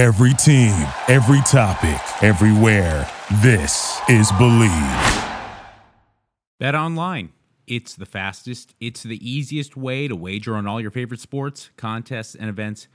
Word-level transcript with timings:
Every 0.00 0.32
team, 0.32 0.86
every 1.08 1.42
topic, 1.42 2.00
everywhere. 2.24 3.06
This 3.42 4.00
is 4.08 4.32
Bleav. 4.32 5.28
Bet 6.58 6.74
online. 6.74 7.34
It's 7.66 7.96
the 7.96 8.06
fastest, 8.06 8.74
it's 8.80 9.02
the 9.02 9.18
easiest 9.20 9.76
way 9.76 10.08
to 10.08 10.16
wager 10.16 10.56
on 10.56 10.66
all 10.66 10.80
your 10.80 10.90
favorite 10.90 11.20
sports, 11.20 11.68
contests, 11.76 12.34
and 12.34 12.48
events 12.48 12.88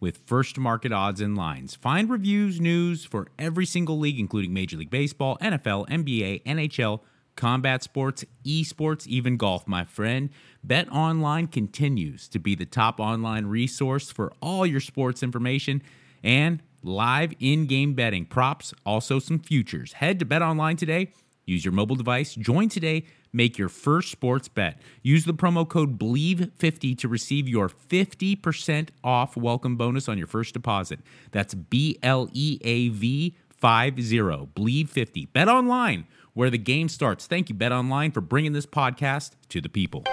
with 0.00 0.20
first 0.26 0.58
market 0.58 0.92
odds 0.92 1.22
and 1.22 1.34
lines. 1.34 1.76
Find 1.76 2.10
reviews, 2.10 2.60
news 2.60 3.06
for 3.06 3.28
every 3.38 3.64
single 3.64 3.98
league, 3.98 4.20
including 4.20 4.52
Major 4.52 4.76
League 4.76 4.90
Baseball, 4.90 5.38
NFL, 5.40 5.88
NBA, 5.88 6.42
NHL, 6.42 7.00
combat 7.36 7.82
sports, 7.82 8.22
esports, 8.44 9.06
even 9.06 9.38
golf, 9.38 9.66
my 9.66 9.82
friend. 9.82 10.28
Bet 10.62 10.92
Online 10.92 11.46
continues 11.46 12.28
to 12.28 12.38
be 12.38 12.54
the 12.54 12.66
top 12.66 13.00
online 13.00 13.46
resource 13.46 14.10
for 14.10 14.34
all 14.42 14.66
your 14.66 14.80
sports 14.80 15.22
information 15.22 15.80
and 16.22 16.62
live 16.82 17.32
in 17.38 17.66
game 17.66 17.94
betting, 17.94 18.24
props, 18.24 18.72
also 18.86 19.18
some 19.18 19.38
futures. 19.38 19.94
Head 19.94 20.18
to 20.18 20.24
Bet 20.24 20.42
Online 20.42 20.76
today. 20.76 21.12
Use 21.44 21.64
your 21.64 21.72
mobile 21.72 21.96
device. 21.96 22.34
Join 22.34 22.68
today 22.68 23.04
Make 23.32 23.58
your 23.58 23.68
first 23.68 24.10
sports 24.10 24.48
bet. 24.48 24.80
Use 25.02 25.24
the 25.24 25.34
promo 25.34 25.68
code 25.68 25.98
BLEAV50 25.98 26.98
to 26.98 27.08
receive 27.08 27.48
your 27.48 27.68
50% 27.68 28.88
off 29.04 29.36
welcome 29.36 29.76
bonus 29.76 30.08
on 30.08 30.18
your 30.18 30.26
first 30.26 30.52
deposit. 30.52 31.00
That's 31.30 31.54
B 31.54 31.98
L 32.02 32.28
E 32.32 32.58
A 32.62 32.88
V 32.88 33.36
50. 33.60 34.02
BLEAV50. 34.02 35.32
Bet 35.32 35.48
online 35.48 36.06
where 36.34 36.50
the 36.50 36.58
game 36.58 36.88
starts. 36.88 37.26
Thank 37.26 37.48
you, 37.48 37.54
Bet 37.54 37.72
Online, 37.72 38.12
for 38.12 38.20
bringing 38.20 38.52
this 38.52 38.64
podcast 38.66 39.32
to 39.48 39.60
the 39.60 39.68
people. 39.68 40.04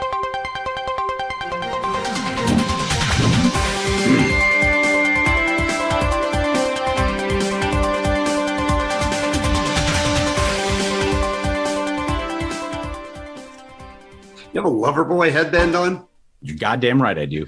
You 14.57 14.63
have 14.63 14.73
a 14.73 14.75
lover 14.75 15.05
boy 15.05 15.31
headband 15.31 15.75
on? 15.75 16.07
You're 16.41 16.57
goddamn 16.57 16.99
right, 16.99 17.15
I 17.15 17.25
do. 17.25 17.45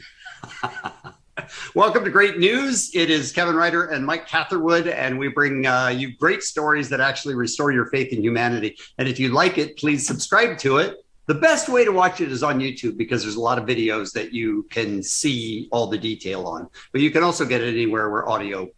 Welcome 1.73 2.03
to 2.03 2.11
Great 2.11 2.37
News. 2.37 2.91
It 2.93 3.09
is 3.09 3.31
Kevin 3.31 3.55
Ryder 3.55 3.85
and 3.85 4.05
Mike 4.05 4.27
Catherwood, 4.27 4.85
and 4.85 5.17
we 5.17 5.27
bring 5.27 5.65
uh, 5.65 5.87
you 5.87 6.15
great 6.15 6.43
stories 6.43 6.87
that 6.89 6.99
actually 6.99 7.33
restore 7.33 7.71
your 7.71 7.87
faith 7.87 8.13
in 8.13 8.21
humanity. 8.21 8.77
And 8.99 9.07
if 9.07 9.19
you 9.19 9.29
like 9.29 9.57
it, 9.57 9.75
please 9.75 10.05
subscribe 10.05 10.59
to 10.59 10.77
it. 10.77 10.97
The 11.25 11.33
best 11.33 11.67
way 11.67 11.83
to 11.83 11.91
watch 11.91 12.21
it 12.21 12.31
is 12.31 12.43
on 12.43 12.59
YouTube 12.59 12.95
because 12.95 13.23
there's 13.23 13.37
a 13.37 13.41
lot 13.41 13.57
of 13.57 13.65
videos 13.65 14.13
that 14.13 14.31
you 14.31 14.67
can 14.69 15.01
see 15.01 15.67
all 15.71 15.87
the 15.87 15.97
detail 15.97 16.45
on. 16.45 16.69
But 16.91 17.01
you 17.01 17.09
can 17.09 17.23
also 17.23 17.43
get 17.43 17.61
it 17.61 17.73
anywhere 17.73 18.11
where 18.11 18.29
audio 18.29 18.69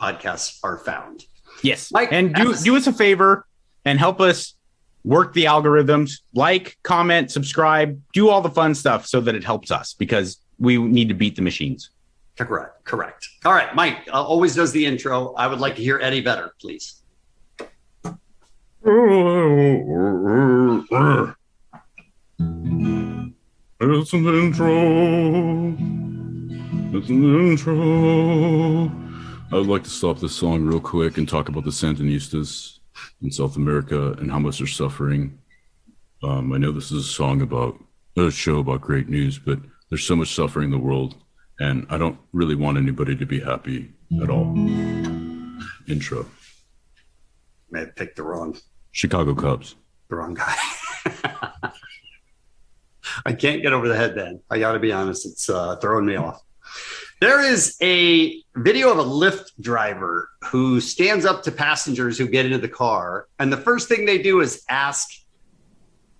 podcasts 0.00 0.60
are 0.62 0.78
found. 0.78 1.24
Yes, 1.64 1.90
Mike, 1.90 2.10
and 2.12 2.32
do 2.32 2.54
do 2.54 2.76
us 2.76 2.86
a 2.86 2.92
favor 2.92 3.44
and 3.84 3.98
help 3.98 4.20
us 4.20 4.54
work 5.06 5.32
the 5.32 5.44
algorithms, 5.44 6.20
like, 6.34 6.76
comment, 6.82 7.30
subscribe, 7.30 7.98
do 8.12 8.28
all 8.28 8.42
the 8.42 8.50
fun 8.50 8.74
stuff 8.74 9.06
so 9.06 9.20
that 9.20 9.34
it 9.34 9.44
helps 9.44 9.70
us 9.70 9.94
because 9.94 10.38
we 10.58 10.76
need 10.76 11.08
to 11.08 11.14
beat 11.14 11.36
the 11.36 11.42
machines. 11.42 11.90
Correct. 12.36 12.84
Correct. 12.84 13.28
All 13.46 13.52
right. 13.52 13.74
Mike 13.74 14.06
uh, 14.12 14.22
always 14.22 14.54
does 14.54 14.72
the 14.72 14.84
intro. 14.84 15.32
I 15.34 15.46
would 15.46 15.60
like 15.60 15.76
to 15.76 15.82
hear 15.82 15.98
Eddie 16.02 16.20
better, 16.20 16.52
please. 16.60 17.02
It's 23.78 24.12
an 24.12 24.26
intro. 24.26 25.74
It's 26.98 27.08
an 27.08 27.50
intro. 27.50 28.90
I 29.52 29.54
would 29.54 29.68
like 29.68 29.84
to 29.84 29.90
stop 29.90 30.18
this 30.18 30.34
song 30.34 30.66
real 30.66 30.80
quick 30.80 31.16
and 31.16 31.28
talk 31.28 31.48
about 31.48 31.64
the 31.64 31.70
Sandinistas 31.70 32.75
in 33.22 33.30
South 33.30 33.56
America 33.56 34.12
and 34.12 34.30
how 34.30 34.38
much 34.38 34.58
they're 34.58 34.66
suffering. 34.66 35.38
Um, 36.22 36.52
I 36.52 36.58
know 36.58 36.72
this 36.72 36.90
is 36.90 37.06
a 37.06 37.08
song 37.08 37.42
about 37.42 37.78
a 38.16 38.30
show 38.30 38.58
about 38.58 38.80
great 38.80 39.08
news, 39.08 39.38
but 39.38 39.58
there's 39.90 40.04
so 40.04 40.16
much 40.16 40.34
suffering 40.34 40.66
in 40.66 40.70
the 40.70 40.78
world, 40.78 41.16
and 41.60 41.86
I 41.90 41.98
don't 41.98 42.18
really 42.32 42.54
want 42.54 42.78
anybody 42.78 43.14
to 43.16 43.26
be 43.26 43.40
happy 43.40 43.92
at 44.22 44.30
all. 44.30 44.54
Intro. 45.86 46.26
May 47.70 47.80
have 47.80 47.94
picked 47.96 48.16
the 48.16 48.22
wrong 48.22 48.56
Chicago 48.92 49.34
Cubs. 49.34 49.74
The 50.08 50.16
wrong 50.16 50.34
guy. 50.34 50.54
I 53.24 53.32
can't 53.32 53.62
get 53.62 53.72
over 53.72 53.88
the 53.88 53.96
headband. 53.96 54.40
I 54.50 54.58
got 54.58 54.72
to 54.72 54.78
be 54.78 54.92
honest; 54.92 55.26
it's 55.26 55.48
uh, 55.48 55.76
throwing 55.76 56.06
me 56.06 56.16
off. 56.16 56.42
There 57.18 57.40
is 57.40 57.78
a 57.80 58.42
video 58.56 58.90
of 58.90 58.98
a 58.98 59.04
Lyft 59.04 59.52
driver 59.60 60.28
who 60.44 60.82
stands 60.82 61.24
up 61.24 61.42
to 61.44 61.50
passengers 61.50 62.18
who 62.18 62.28
get 62.28 62.44
into 62.44 62.58
the 62.58 62.68
car. 62.68 63.28
And 63.38 63.50
the 63.50 63.56
first 63.56 63.88
thing 63.88 64.04
they 64.04 64.18
do 64.18 64.40
is 64.40 64.62
ask 64.68 65.08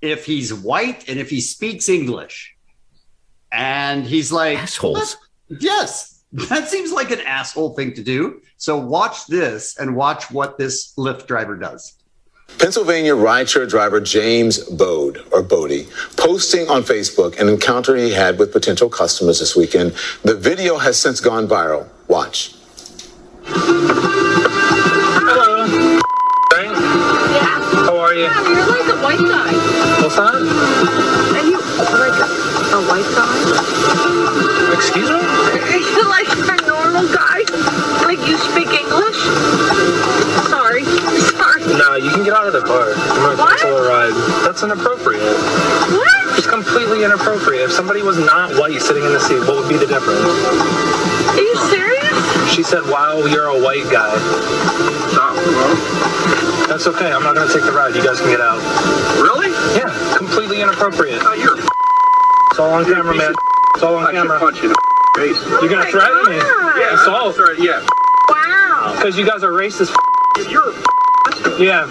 if 0.01 0.25
he's 0.25 0.55
white 0.55 1.07
and 1.09 1.19
if 1.19 1.29
he 1.29 1.43
speaks 1.43 1.91
English. 1.91 2.57
And 3.53 4.07
he's 4.07 4.33
like, 4.33 4.59
assholes. 4.59 5.19
Yes, 5.49 6.25
that 6.33 6.69
seems 6.69 6.93
like 6.93 7.11
an 7.11 7.21
asshole 7.21 7.75
thing 7.75 7.93
to 7.95 8.03
do. 8.03 8.41
So 8.57 8.79
watch 8.79 9.27
this 9.27 9.79
and 9.79 9.97
watch 9.97 10.31
what 10.31 10.57
this 10.57 10.95
Lyft 10.97 11.27
driver 11.27 11.57
does. 11.57 12.03
Pennsylvania 12.59 13.15
rideshare 13.15 13.69
driver 13.69 14.01
James 14.01 14.59
Bode, 14.59 15.23
or 15.31 15.43
Bodie, 15.43 15.87
posting 16.17 16.69
on 16.69 16.83
Facebook 16.85 17.39
an 17.39 17.49
encounter 17.49 17.95
he 17.97 18.13
had 18.13 18.39
with 18.39 18.51
potential 18.51 18.89
customers 18.89 19.41
this 19.41 19.55
weekend. 19.55 19.93
The 20.23 20.35
video 20.35 20.79
has 20.79 20.99
since 20.99 21.21
gone 21.21 21.47
viral. 21.47 21.87
Watch. 22.09 22.55
Hello. 25.27 25.67
Yeah. 26.57 27.61
How 27.85 27.99
are 27.99 28.15
you? 28.15 28.23
Yeah, 28.23 28.49
you're 28.49 28.67
like 28.67 28.89
a 28.89 28.97
white 29.05 29.19
guy. 29.21 29.53
What's 30.03 30.17
that? 30.17 30.35
Are 30.35 31.45
you 31.45 31.59
like 31.61 32.19
a, 32.19 32.29
a 32.73 32.81
white 32.89 33.11
guy? 33.15 33.37
Excuse 34.75 35.11
me? 35.11 35.21
Are 35.67 35.77
you 35.77 36.09
like 36.09 36.31
a 36.31 36.67
normal 36.67 37.07
guy? 37.13 37.45
Like 38.03 38.27
you 38.27 38.39
speak 38.39 38.66
Uh, 41.97 42.05
you 42.05 42.11
can 42.13 42.25
get 42.29 42.35
out 42.37 42.45
of 42.47 42.53
the 42.53 42.61
car. 42.61 42.93
I'm 42.93 43.41
cancel 43.57 43.73
a 43.73 43.89
ride. 43.89 44.13
That's 44.45 44.61
inappropriate. 44.63 45.25
What? 45.25 46.37
It's 46.37 46.47
completely 46.47 47.05
inappropriate. 47.09 47.65
If 47.65 47.73
somebody 47.73 48.03
was 48.03 48.19
not 48.19 48.53
white 48.61 48.83
sitting 48.85 49.01
in 49.03 49.13
the 49.17 49.21
seat, 49.21 49.41
what 49.49 49.57
would 49.65 49.69
be 49.73 49.81
the 49.81 49.89
difference? 49.89 50.21
Are 50.21 51.41
you 51.41 51.57
serious? 51.73 52.53
She 52.53 52.63
said, 52.63 52.85
wow, 52.85 53.25
you're 53.25 53.49
a 53.49 53.57
white 53.65 53.89
guy. 53.89 54.13
Oh, 54.13 55.33
well. 55.41 56.69
That's 56.69 56.87
okay. 56.87 57.09
I'm 57.11 57.23
not 57.23 57.35
gonna 57.35 57.49
take 57.51 57.65
the 57.65 57.73
ride. 57.73 57.97
You 57.97 58.05
guys 58.05 58.21
can 58.21 58.29
get 58.29 58.45
out. 58.45 58.61
Really? 59.25 59.49
Yeah, 59.73 59.89
completely 60.19 60.61
inappropriate. 60.61 61.23
Oh, 61.25 61.33
you're 61.33 61.57
It's 61.57 62.59
all 62.61 62.77
on 62.77 62.85
camera, 62.85 63.17
man. 63.17 63.33
It's 63.73 63.83
all 63.83 63.97
on 63.97 64.05
I 64.07 64.13
camera. 64.13 64.37
should 64.37 64.45
punch 64.45 64.57
you 64.61 64.69
in 64.69 64.77
the 64.77 64.81
face. 65.17 65.41
You're 65.49 65.73
gonna 65.73 65.89
Oh 65.89 65.89
my 65.89 65.91
threaten 65.91 66.29
me? 66.29 66.39
God. 66.45 66.77
Yeah, 66.77 66.93
It's 66.93 67.09
all 67.09 67.33
yeah. 67.57 67.81
Wow. 68.29 68.93
because 68.97 69.17
you 69.17 69.25
guys 69.25 69.43
are 69.43 69.53
racist. 69.53 69.97
You're 70.51 70.66
Yeah. 71.59 71.87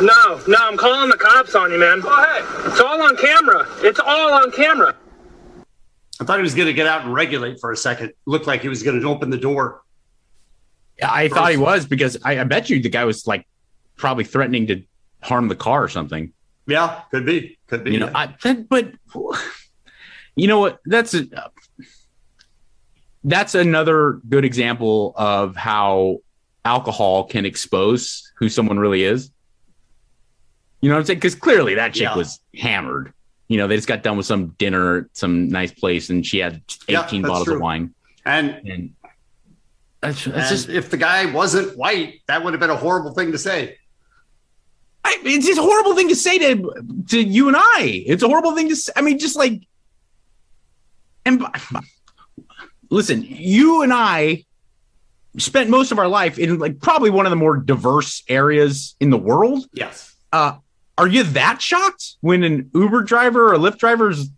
No, 0.00 0.40
no, 0.48 0.56
I'm 0.58 0.76
calling 0.76 1.10
the 1.10 1.16
cops 1.16 1.54
on 1.54 1.70
you, 1.70 1.78
man. 1.78 1.98
Oh, 1.98 2.02
Go 2.02 2.22
ahead. 2.22 2.44
It's 2.66 2.80
all 2.80 3.00
on 3.00 3.16
camera. 3.16 3.68
It's 3.82 4.00
all 4.00 4.32
on 4.32 4.50
camera. 4.50 4.96
I 6.20 6.24
thought 6.24 6.38
he 6.38 6.42
was 6.42 6.54
going 6.54 6.66
to 6.66 6.72
get 6.72 6.88
out 6.88 7.02
and 7.04 7.14
regulate 7.14 7.60
for 7.60 7.70
a 7.70 7.76
second. 7.76 8.14
Looked 8.26 8.48
like 8.48 8.62
he 8.62 8.68
was 8.68 8.82
going 8.82 9.00
to 9.00 9.08
open 9.08 9.30
the 9.30 9.38
door. 9.38 9.82
Yeah, 10.98 11.12
I 11.12 11.28
thought 11.28 11.52
he 11.52 11.56
was 11.56 11.86
because 11.86 12.16
I, 12.24 12.40
I 12.40 12.44
bet 12.44 12.68
you 12.68 12.80
the 12.82 12.88
guy 12.88 13.04
was 13.04 13.26
like 13.26 13.46
probably 13.96 14.24
threatening 14.24 14.66
to 14.66 14.82
harm 15.22 15.46
the 15.46 15.56
car 15.56 15.84
or 15.84 15.88
something. 15.88 16.32
Yeah, 16.66 17.02
could 17.10 17.26
be. 17.26 17.58
Could 17.68 17.84
be. 17.84 17.92
You 17.92 18.00
know, 18.00 18.10
I, 18.14 18.34
that, 18.42 18.68
but 18.68 18.92
you 20.36 20.46
know 20.48 20.58
what? 20.60 20.78
That's 20.86 21.14
a, 21.14 21.26
that's 23.24 23.54
another 23.54 24.20
good 24.28 24.44
example 24.44 25.12
of 25.16 25.56
how 25.56 26.18
alcohol 26.64 27.24
can 27.24 27.44
expose 27.46 28.30
who 28.38 28.48
someone 28.48 28.78
really 28.78 29.02
is. 29.04 29.30
You 30.80 30.88
know 30.88 30.94
what 30.94 31.00
I'm 31.00 31.06
saying? 31.06 31.18
Because 31.18 31.34
clearly 31.34 31.74
that 31.74 31.92
chick 31.92 32.02
Yeah. 32.02 32.16
was 32.16 32.40
hammered. 32.54 33.12
You 33.48 33.58
know, 33.58 33.66
they 33.66 33.76
just 33.76 33.88
got 33.88 34.02
done 34.02 34.16
with 34.16 34.26
some 34.26 34.48
dinner 34.58 35.10
some 35.12 35.48
nice 35.48 35.72
place, 35.72 36.08
and 36.08 36.24
she 36.24 36.38
had 36.38 36.62
18 36.88 37.22
Yeah, 37.22 37.28
bottles 37.28 37.44
true. 37.46 37.56
of 37.56 37.60
wine. 37.60 37.94
and 38.24 38.50
And 38.64 38.94
that's, 40.00 40.24
that's 40.24 40.26
and 40.26 40.48
just 40.48 40.68
if 40.70 40.88
the 40.90 40.96
guy 40.96 41.26
wasn't 41.30 41.76
white, 41.76 42.20
that 42.28 42.42
would 42.42 42.54
have 42.54 42.60
been 42.60 42.70
a 42.70 42.76
horrible 42.76 43.12
thing 43.12 43.32
to 43.32 43.38
say. 43.38 43.76
I, 45.04 45.18
it's 45.24 45.46
just 45.46 45.58
a 45.58 45.62
horrible 45.62 45.94
thing 45.96 46.08
to 46.08 46.16
say 46.16 46.38
to 46.38 46.72
to 47.08 47.20
you 47.20 47.48
and 47.48 47.56
I. 47.58 48.02
It's 48.06 48.22
a 48.22 48.28
horrible 48.28 48.54
thing 48.54 48.68
to 48.70 48.76
say. 48.76 48.92
I 48.96 49.02
mean, 49.02 49.18
just 49.18 49.36
like, 49.36 49.62
and 51.24 51.44
listen, 52.90 53.22
you 53.22 53.82
and 53.82 53.92
I 53.92 54.44
spent 55.38 55.70
most 55.70 55.92
of 55.92 55.98
our 55.98 56.08
life 56.08 56.38
in 56.38 56.58
like 56.58 56.80
probably 56.80 57.10
one 57.10 57.26
of 57.26 57.30
the 57.30 57.36
more 57.36 57.56
diverse 57.56 58.22
areas 58.28 58.96
in 59.00 59.10
the 59.10 59.18
world. 59.18 59.66
Yes. 59.72 60.14
Uh, 60.32 60.56
are 60.98 61.06
you 61.06 61.22
that 61.22 61.62
shocked 61.62 62.16
when 62.20 62.42
an 62.42 62.70
Uber 62.74 63.02
driver 63.02 63.52
or 63.54 63.56
Lyft 63.58 63.78
driver's? 63.78 64.28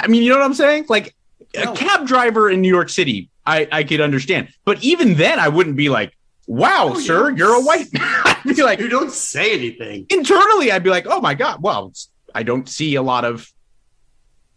I 0.00 0.06
mean, 0.06 0.22
you 0.22 0.30
know 0.30 0.36
what 0.38 0.44
I'm 0.44 0.54
saying? 0.54 0.86
Like 0.88 1.14
No. 1.54 1.72
a 1.72 1.76
cab 1.76 2.06
driver 2.06 2.48
in 2.50 2.60
New 2.60 2.68
York 2.72 2.88
City, 2.88 3.28
I 3.46 3.68
I 3.70 3.84
could 3.84 4.00
understand, 4.00 4.48
but 4.64 4.82
even 4.82 5.14
then, 5.14 5.38
I 5.38 5.48
wouldn't 5.48 5.76
be 5.76 5.88
like, 5.88 6.16
"Wow, 6.46 6.94
you 6.94 7.00
sir, 7.02 7.28
don't 7.28 7.36
you're 7.36 7.54
a 7.54 7.60
white." 7.60 7.86
I'd 7.94 8.42
be 8.56 8.62
like, 8.62 8.78
You 8.80 8.88
don't 8.88 9.12
say 9.12 9.52
anything. 9.54 10.06
internally, 10.08 10.72
I'd 10.72 10.82
be 10.84 10.90
like, 10.90 11.06
"Oh 11.08 11.20
my 11.20 11.34
god, 11.34 11.62
well, 11.62 11.92
I 12.34 12.42
don't 12.42 12.68
see 12.68 12.94
a 12.94 13.02
lot 13.02 13.24
of." 13.24 13.46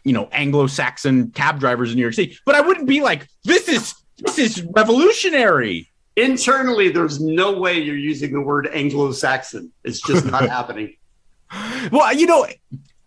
You 0.05 0.13
know, 0.13 0.29
Anglo-Saxon 0.31 1.31
cab 1.31 1.59
drivers 1.59 1.89
in 1.89 1.97
New 1.97 2.03
York 2.03 2.13
City, 2.13 2.37
but 2.45 2.55
I 2.55 2.61
wouldn't 2.61 2.87
be 2.87 3.01
like, 3.01 3.27
"This 3.43 3.67
is 3.67 3.93
this 4.17 4.39
is 4.39 4.63
revolutionary." 4.73 5.91
Internally, 6.15 6.89
there's 6.89 7.19
no 7.19 7.59
way 7.59 7.79
you're 7.79 7.97
using 7.97 8.31
the 8.31 8.39
word 8.39 8.69
Anglo-Saxon. 8.71 9.73
It's 9.83 9.99
just 9.99 10.25
not 10.25 10.47
happening. 10.49 10.95
Well, 11.91 12.13
you 12.13 12.25
know, 12.25 12.47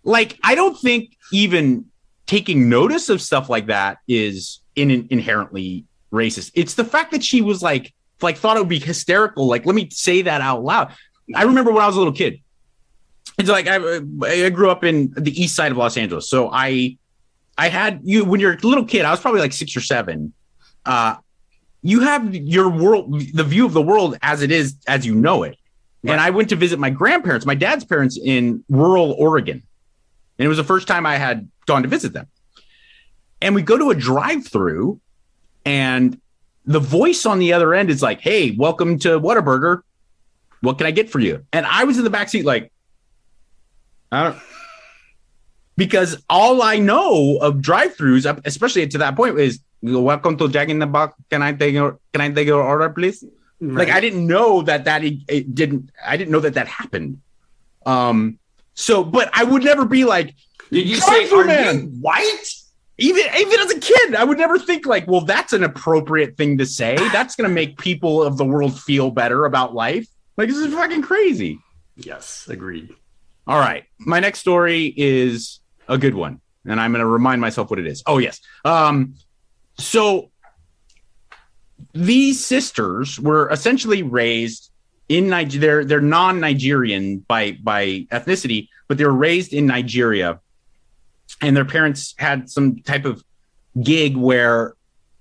like 0.05 0.39
I 0.43 0.55
don't 0.55 0.79
think 0.79 1.17
even 1.33 1.87
taking 2.27 2.69
notice 2.69 3.09
of 3.09 3.23
stuff 3.23 3.49
like 3.49 3.67
that 3.67 3.99
is 4.07 4.61
in, 4.77 5.09
inherently 5.11 5.85
racist. 6.13 6.53
It's 6.55 6.75
the 6.75 6.85
fact 6.85 7.13
that 7.13 7.25
she 7.25 7.41
was 7.41 7.63
like, 7.63 7.95
like 8.21 8.37
thought 8.37 8.57
it 8.57 8.61
would 8.61 8.69
be 8.69 8.79
hysterical. 8.79 9.47
Like, 9.47 9.67
let 9.67 9.75
me 9.75 9.89
say 9.91 10.23
that 10.23 10.41
out 10.41 10.63
loud. 10.63 10.95
I 11.35 11.45
remember 11.45 11.73
when 11.73 11.83
I 11.83 11.87
was 11.87 11.97
a 11.97 11.99
little 11.99 12.13
kid. 12.13 12.41
It's 13.39 13.49
like 13.49 13.69
I, 13.69 14.01
I 14.45 14.51
grew 14.51 14.69
up 14.69 14.83
in 14.83 15.13
the 15.17 15.31
east 15.41 15.55
side 15.55 15.71
of 15.71 15.79
Los 15.79 15.97
Angeles, 15.97 16.29
so 16.29 16.51
I, 16.53 16.99
I 17.57 17.69
had 17.69 18.01
you 18.03 18.25
when 18.25 18.41
you're 18.41 18.55
a 18.55 18.67
little 18.67 18.85
kid. 18.85 19.05
I 19.05 19.11
was 19.13 19.21
probably 19.21 19.41
like 19.41 19.53
six 19.53 19.77
or 19.77 19.81
seven. 19.81 20.33
Uh, 20.85 21.17
you 21.83 22.01
have 22.01 22.35
your 22.35 22.69
world, 22.69 23.13
the 23.33 23.45
view 23.45 23.65
of 23.65 23.73
the 23.73 23.83
world 23.83 24.19
as 24.23 24.43
it 24.43 24.51
is, 24.51 24.77
as 24.89 25.07
you 25.07 25.15
know 25.15 25.45
it. 25.45 25.57
And 26.05 26.21
I 26.21 26.31
went 26.31 26.49
to 26.51 26.57
visit 26.57 26.79
my 26.79 26.91
grandparents, 26.91 27.45
my 27.45 27.55
dad's 27.55 27.85
parents 27.85 28.19
in 28.23 28.65
rural 28.69 29.13
Oregon. 29.13 29.63
And 30.39 30.45
it 30.45 30.49
was 30.49 30.57
the 30.57 30.65
first 30.65 30.89
time 30.89 31.07
I 31.07 31.17
had 31.17 31.49
gone 31.67 31.83
to 31.83 31.89
visit 31.89 32.13
them. 32.13 32.27
And 33.41 33.55
we 33.55 33.63
go 33.63 33.77
to 33.77 33.91
a 33.91 33.95
drive 33.95 34.47
through, 34.47 35.01
and 35.65 36.21
the 36.65 36.81
voice 36.81 37.27
on 37.27 37.39
the 37.39 37.53
other 37.53 37.75
end 37.75 37.91
is 37.91 38.03
like, 38.03 38.21
Hey, 38.21 38.53
welcome 38.53 38.99
to 39.01 39.21
Whataburger. 39.21 39.83
What 40.61 40.79
can 40.79 40.87
I 40.87 40.91
get 40.91 41.11
for 41.11 41.21
you? 41.21 41.45
And 41.53 41.67
I 41.67 41.85
was 41.85 41.99
in 41.99 42.05
the 42.05 42.11
back 42.11 42.29
seat, 42.29 42.45
like, 42.45 42.73
I 44.11 44.25
don't, 44.25 44.39
because 45.77 46.23
all 46.29 46.63
I 46.63 46.79
know 46.79 47.39
of 47.41 47.61
drive 47.61 47.97
throughs, 47.97 48.27
especially 48.45 48.87
to 48.89 48.99
that 48.99 49.17
point, 49.17 49.39
is 49.39 49.61
welcome 49.83 50.37
to 50.39 50.49
Jack 50.49 50.69
in 50.69 50.79
the 50.79 50.87
Box. 50.87 51.15
Can 51.31 51.43
I 51.43 51.53
take 51.53 51.75
your, 51.75 51.99
can 52.13 52.21
I 52.21 52.31
take 52.31 52.47
your 52.47 52.63
order, 52.63 52.89
please? 52.91 53.25
Like 53.61 53.89
I 53.89 54.01
didn't 54.01 54.27
know 54.27 54.63
that 54.63 54.85
that 54.85 55.05
it, 55.05 55.19
it 55.29 55.55
didn't. 55.55 55.91
I 56.05 56.17
didn't 56.17 56.31
know 56.31 56.41
that 56.41 56.55
that 56.55 56.69
happened. 56.69 57.21
Um. 57.85 58.39
So, 58.75 59.03
but 59.03 59.29
I 59.33 59.43
would 59.43 59.65
never 59.65 59.85
be 59.85 60.05
like, 60.05 60.37
Did 60.71 60.89
you 60.89 60.97
say, 60.97 61.29
are 61.31 61.45
man. 61.45 61.81
you 61.81 61.87
white? 62.01 62.55
even 62.99 63.25
even 63.37 63.61
as 63.61 63.71
a 63.71 63.79
kid, 63.79 64.15
I 64.15 64.25
would 64.25 64.39
never 64.39 64.59
think 64.59 64.85
like, 64.87 65.07
well, 65.07 65.21
that's 65.21 65.53
an 65.53 65.63
appropriate 65.65 66.37
thing 66.37 66.59
to 66.59 66.67
say. 66.67 66.97
That's 67.11 67.37
gonna 67.37 67.49
make 67.49 67.79
people 67.79 68.23
of 68.23 68.37
the 68.37 68.45
world 68.45 68.79
feel 68.79 69.11
better 69.11 69.45
about 69.45 69.75
life. 69.75 70.07
Like 70.37 70.49
this 70.49 70.59
is 70.59 70.75
fucking 70.75 71.03
crazy. 71.03 71.59
Yes, 71.97 72.47
agreed. 72.49 72.95
All 73.49 73.59
right, 73.59 73.85
my 73.99 74.21
next 74.21 74.41
story 74.41 74.93
is 74.97 75.61
a 75.89 75.97
good 75.97 76.15
one, 76.15 76.41
and 76.67 76.79
I'm 76.79 76.93
gonna 76.93 77.07
remind 77.07 77.41
myself 77.41 77.71
what 77.71 77.79
it 77.79 77.87
is. 77.87 78.03
Oh 78.07 78.19
yes. 78.19 78.41
Um. 78.65 79.15
So 79.79 80.31
these 81.95 82.45
sisters 82.45 83.19
were 83.19 83.49
essentially 83.51 84.03
raised 84.03 84.71
in 85.09 85.29
Nigeria. 85.29 85.61
They're 85.61 85.85
they're 85.85 86.01
non-Nigerian 86.01 87.21
by 87.21 87.53
by 87.63 88.07
ethnicity, 88.13 88.69
but 88.87 88.99
they 88.99 89.05
were 89.05 89.13
raised 89.13 89.53
in 89.55 89.67
Nigeria, 89.67 90.41
and 91.41 91.57
their 91.57 91.65
parents 91.65 92.15
had 92.19 92.51
some 92.51 92.77
type 92.81 93.05
of 93.07 93.25
gig 93.83 94.17
where 94.17 94.75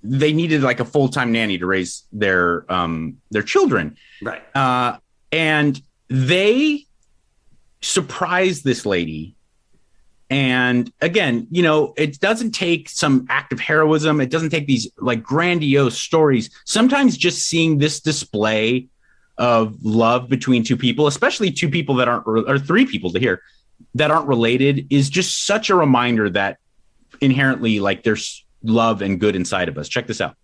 they 0.04 0.34
needed 0.34 0.62
like 0.64 0.80
a 0.80 0.86
full-time 0.86 1.32
nanny 1.32 1.58
to 1.58 1.66
raise 1.66 2.04
their 2.12 2.70
um 2.72 3.18
their 3.32 3.42
children 3.44 3.96
Right. 4.22 4.42
uh, 4.56 4.98
and 5.32 5.80
they 6.08 6.87
surprised 7.82 8.64
this 8.64 8.86
lady. 8.86 9.36
And 10.30 10.92
again, 11.00 11.48
you 11.52 11.64
know, 11.64 11.94
it 11.96 12.20
doesn't 12.20 12.52
take 12.52 12.90
some 12.90 13.28
act 13.30 13.54
of 13.54 13.60
heroism. 13.60 14.20
It 14.20 14.30
doesn't 14.30 14.50
take 14.50 14.68
these 14.68 14.92
like 14.98 15.24
grandiose 15.24 15.98
stories. 15.98 16.50
Sometimes 16.66 17.18
just 17.18 17.46
seeing 17.46 17.78
this 17.78 18.02
display 18.02 18.88
of 19.38 19.78
love 19.84 20.28
between 20.28 20.64
two 20.64 20.76
people, 20.76 21.08
especially 21.08 21.52
two 21.52 21.70
people 21.70 21.96
that 21.96 22.10
aren't, 22.10 22.28
or 22.28 22.60
three 22.60 22.86
people 22.86 23.12
to 23.14 23.20
hear 23.20 23.42
that 23.96 24.12
aren't 24.12 24.28
related, 24.28 24.88
is 24.90 25.10
just 25.10 25.46
such 25.46 25.70
a 25.70 25.76
reminder 25.76 26.30
that 26.30 26.58
inherently, 27.22 27.80
like, 27.80 28.04
there's 28.04 28.44
love 28.64 29.02
and 29.02 29.20
good 29.20 29.36
inside 29.36 29.70
of 29.70 29.78
us. 29.78 29.88
Check 29.88 30.08
this 30.08 30.20
out. 30.20 30.36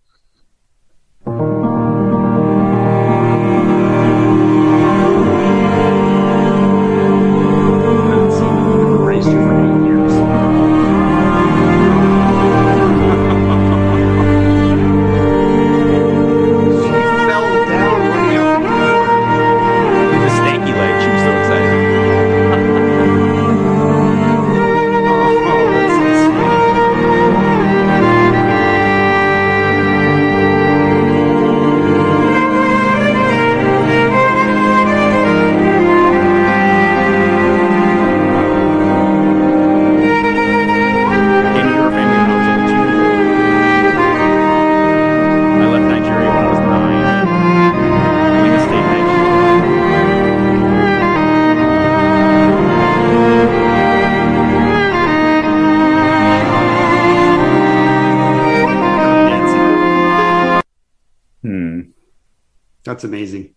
That's 62.93 63.03
amazing. 63.05 63.55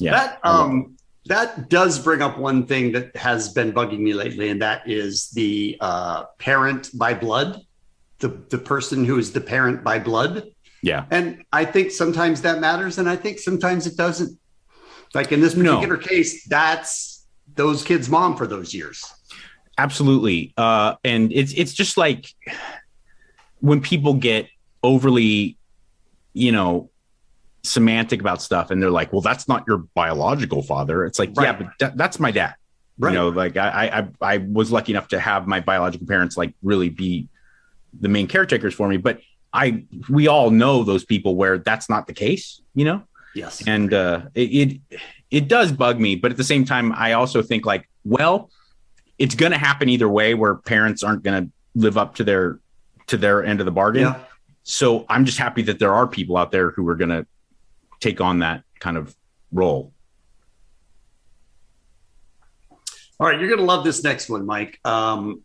Yeah. 0.00 0.10
That 0.10 0.40
um 0.44 0.96
that 1.26 1.68
does 1.68 2.00
bring 2.00 2.20
up 2.20 2.36
one 2.36 2.66
thing 2.66 2.90
that 2.92 3.14
has 3.14 3.50
been 3.50 3.72
bugging 3.72 4.00
me 4.00 4.12
lately, 4.12 4.48
and 4.48 4.60
that 4.60 4.82
is 4.90 5.30
the 5.30 5.76
uh, 5.80 6.24
parent 6.38 6.90
by 6.98 7.14
blood, 7.14 7.60
the 8.18 8.28
the 8.50 8.58
person 8.58 9.04
who 9.04 9.18
is 9.18 9.32
the 9.32 9.40
parent 9.40 9.84
by 9.84 10.00
blood. 10.00 10.50
yeah. 10.82 11.04
And 11.12 11.44
I 11.52 11.64
think 11.64 11.92
sometimes 11.92 12.42
that 12.42 12.58
matters, 12.60 12.98
and 12.98 13.08
I 13.08 13.14
think 13.14 13.38
sometimes 13.38 13.86
it 13.86 13.96
doesn't. 13.96 14.36
Like 15.14 15.30
in 15.30 15.40
this 15.40 15.54
No. 15.54 15.76
particular 15.76 15.96
case, 15.96 16.44
that's 16.48 17.24
those 17.54 17.84
kids' 17.84 18.08
mom 18.08 18.36
for 18.36 18.46
those 18.48 18.74
years. 18.74 19.04
Absolutely. 19.76 20.52
Uh, 20.56 20.96
and 21.04 21.30
it's 21.32 21.52
it's 21.52 21.72
just 21.72 21.96
like 21.96 22.34
when 23.60 23.80
people 23.80 24.14
get 24.14 24.48
overly, 24.82 25.56
you 26.32 26.50
know, 26.52 26.90
semantic 27.68 28.20
about 28.20 28.40
stuff, 28.42 28.70
and 28.70 28.82
they're 28.82 28.90
like, 28.90 29.12
"Well, 29.12 29.22
that's 29.22 29.46
not 29.48 29.64
your 29.68 29.78
biological 29.94 30.62
father." 30.62 31.04
It's 31.04 31.18
like, 31.18 31.30
yeah, 31.40 31.52
but 31.52 31.66
that, 31.80 31.96
that's 31.96 32.18
my 32.18 32.30
dad. 32.30 32.54
Right. 32.98 33.12
You 33.12 33.18
know, 33.18 33.28
like 33.28 33.56
I, 33.56 33.68
I 33.68 33.98
I 33.98 34.08
I 34.34 34.36
was 34.38 34.72
lucky 34.72 34.92
enough 34.92 35.08
to 35.08 35.20
have 35.20 35.46
my 35.46 35.60
biological 35.60 36.06
parents 36.06 36.36
like 36.36 36.54
really 36.62 36.88
be 36.88 37.28
the 38.00 38.08
main 38.08 38.26
caretakers 38.26 38.74
for 38.74 38.88
me, 38.88 38.96
but 38.96 39.20
I 39.52 39.84
we 40.08 40.28
all 40.28 40.50
know 40.50 40.82
those 40.84 41.04
people 41.04 41.36
where 41.36 41.58
that's 41.58 41.88
not 41.88 42.06
the 42.06 42.12
case. 42.12 42.60
You 42.74 42.84
know, 42.84 43.02
Yes. 43.34 43.62
and 43.66 43.92
uh, 43.94 44.22
it, 44.34 44.40
it 44.40 45.00
it 45.30 45.48
does 45.48 45.70
bug 45.72 46.00
me 46.00 46.16
but 46.16 46.30
at 46.30 46.38
the 46.38 46.44
same 46.44 46.64
time 46.64 46.90
i 46.92 47.12
also 47.12 47.42
think 47.42 47.66
like 47.66 47.86
well 48.02 48.50
it's 49.18 49.34
going 49.34 49.52
to 49.52 49.58
happen 49.58 49.88
either 49.90 50.08
way 50.08 50.32
where 50.32 50.54
parents 50.54 51.02
aren't 51.02 51.22
going 51.22 51.44
to 51.44 51.50
live 51.74 51.98
up 51.98 52.14
to 52.14 52.24
their 52.24 52.60
to 53.08 53.18
their 53.18 53.44
end 53.44 53.60
of 53.60 53.66
the 53.66 53.70
bargain 53.70 54.04
Yeah. 54.04 54.20
so 54.62 55.04
i'm 55.10 55.26
just 55.26 55.36
happy 55.36 55.60
that 55.64 55.78
there 55.78 55.92
are 55.92 56.06
people 56.06 56.38
out 56.38 56.50
there 56.50 56.70
who 56.70 56.88
are 56.88 56.96
going 56.96 57.10
to 57.10 57.26
take 58.00 58.20
on 58.20 58.40
that 58.40 58.62
kind 58.80 58.96
of 58.96 59.14
role 59.52 59.92
All 63.20 63.26
right, 63.26 63.38
you're 63.40 63.48
going 63.48 63.58
to 63.58 63.64
love 63.64 63.82
this 63.84 64.04
next 64.04 64.28
one, 64.28 64.46
Mike. 64.46 64.78
Um, 64.84 65.42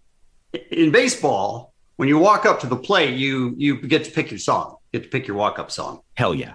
in 0.69 0.91
baseball, 0.91 1.73
when 1.95 2.07
you 2.07 2.19
walk 2.19 2.45
up 2.45 2.59
to 2.59 2.67
the 2.67 2.75
plate, 2.75 3.15
you 3.15 3.55
you 3.57 3.81
get 3.81 4.03
to 4.05 4.11
pick 4.11 4.29
your 4.29 4.37
song. 4.37 4.77
You 4.91 4.99
get 4.99 5.05
to 5.05 5.09
pick 5.09 5.27
your 5.27 5.35
walk 5.37 5.57
up 5.57 5.71
song. 5.71 6.01
hell 6.13 6.35
yeah 6.35 6.53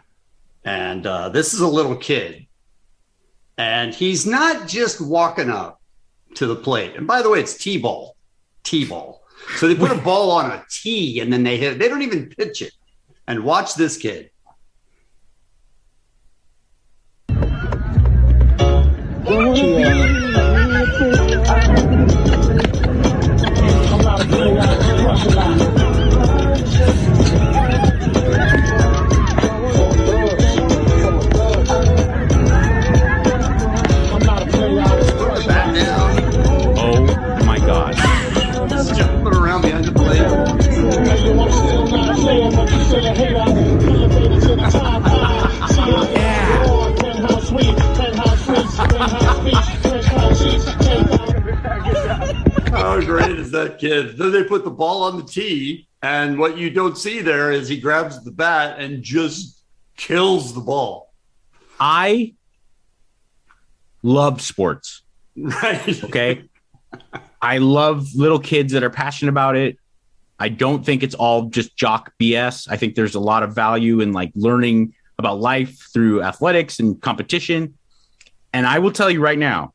And 0.64 1.04
uh, 1.06 1.28
this 1.30 1.54
is 1.54 1.60
a 1.60 1.66
little 1.66 1.96
kid, 1.96 2.46
and 3.56 3.92
he's 3.92 4.26
not 4.26 4.68
just 4.68 5.00
walking 5.00 5.50
up. 5.50 5.80
to 6.36 6.46
the 6.46 6.54
plate. 6.56 6.94
And 6.94 7.06
by 7.06 7.22
the 7.22 7.30
way, 7.30 7.40
it's 7.40 7.56
T-ball. 7.56 8.14
T-ball. 8.62 9.22
So 9.56 9.66
they 9.66 9.74
put 9.74 9.90
a 9.90 10.00
ball 10.08 10.30
on 10.30 10.50
a 10.50 10.64
tee 10.70 11.20
and 11.20 11.32
then 11.32 11.42
they 11.42 11.56
hit. 11.56 11.72
It. 11.72 11.78
They 11.78 11.88
don't 11.88 12.02
even 12.02 12.28
pitch 12.28 12.62
it. 12.62 12.74
And 13.26 13.42
watch 13.44 13.74
this 13.74 13.96
kid. 13.96 14.30
Put 19.28 19.58
Is 53.38 53.50
that 53.52 53.78
kid? 53.78 54.18
Then 54.18 54.32
they 54.32 54.44
put 54.44 54.64
the 54.64 54.70
ball 54.70 55.04
on 55.04 55.16
the 55.16 55.22
tee, 55.22 55.88
and 56.02 56.38
what 56.38 56.58
you 56.58 56.70
don't 56.70 56.98
see 56.98 57.20
there 57.20 57.52
is 57.52 57.68
he 57.68 57.80
grabs 57.80 58.22
the 58.24 58.32
bat 58.32 58.78
and 58.78 59.02
just 59.02 59.62
kills 59.96 60.54
the 60.54 60.60
ball. 60.60 61.12
I 61.78 62.34
love 64.02 64.40
sports. 64.40 65.02
Right. 65.36 66.02
Okay. 66.04 66.44
I 67.40 67.58
love 67.58 68.08
little 68.14 68.40
kids 68.40 68.72
that 68.72 68.82
are 68.82 68.90
passionate 68.90 69.30
about 69.30 69.56
it. 69.56 69.78
I 70.40 70.48
don't 70.48 70.84
think 70.84 71.02
it's 71.02 71.14
all 71.14 71.46
just 71.46 71.76
jock 71.76 72.12
BS. 72.20 72.68
I 72.70 72.76
think 72.76 72.94
there's 72.94 73.14
a 73.14 73.20
lot 73.20 73.42
of 73.42 73.54
value 73.54 74.00
in 74.00 74.12
like 74.12 74.32
learning 74.34 74.94
about 75.18 75.40
life 75.40 75.88
through 75.92 76.22
athletics 76.22 76.78
and 76.80 77.00
competition. 77.00 77.74
And 78.52 78.66
I 78.66 78.78
will 78.78 78.92
tell 78.92 79.10
you 79.10 79.20
right 79.20 79.38
now, 79.38 79.74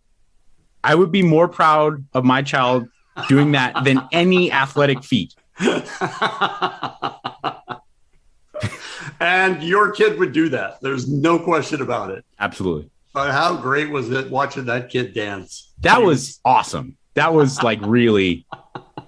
I 0.84 0.96
would 0.96 1.12
be 1.12 1.22
more 1.22 1.48
proud 1.48 2.05
of 2.13 2.25
my 2.25 2.41
child 2.41 2.88
doing 3.27 3.51
that 3.53 3.84
than 3.84 4.08
any 4.12 4.51
athletic 4.51 5.03
feat. 5.03 5.36
and 9.20 9.63
your 9.63 9.91
kid 9.91 10.17
would 10.20 10.32
do 10.34 10.50
that. 10.50 10.82
There's 10.82 11.08
no 11.08 11.39
question 11.39 11.82
about 11.82 12.12
it. 12.12 12.25
Absolutely. 12.39 12.89
But 13.13 13.32
how 13.32 13.55
great 13.55 13.89
was 13.91 14.10
it 14.10 14.29
watching 14.32 14.65
that 14.65 14.89
kid 14.89 15.13
dance? 15.13 15.72
That 15.82 16.01
was 16.01 16.39
awesome. 16.43 16.98
That 17.13 17.34
was 17.34 17.62
like 17.62 17.79
really, 17.82 18.46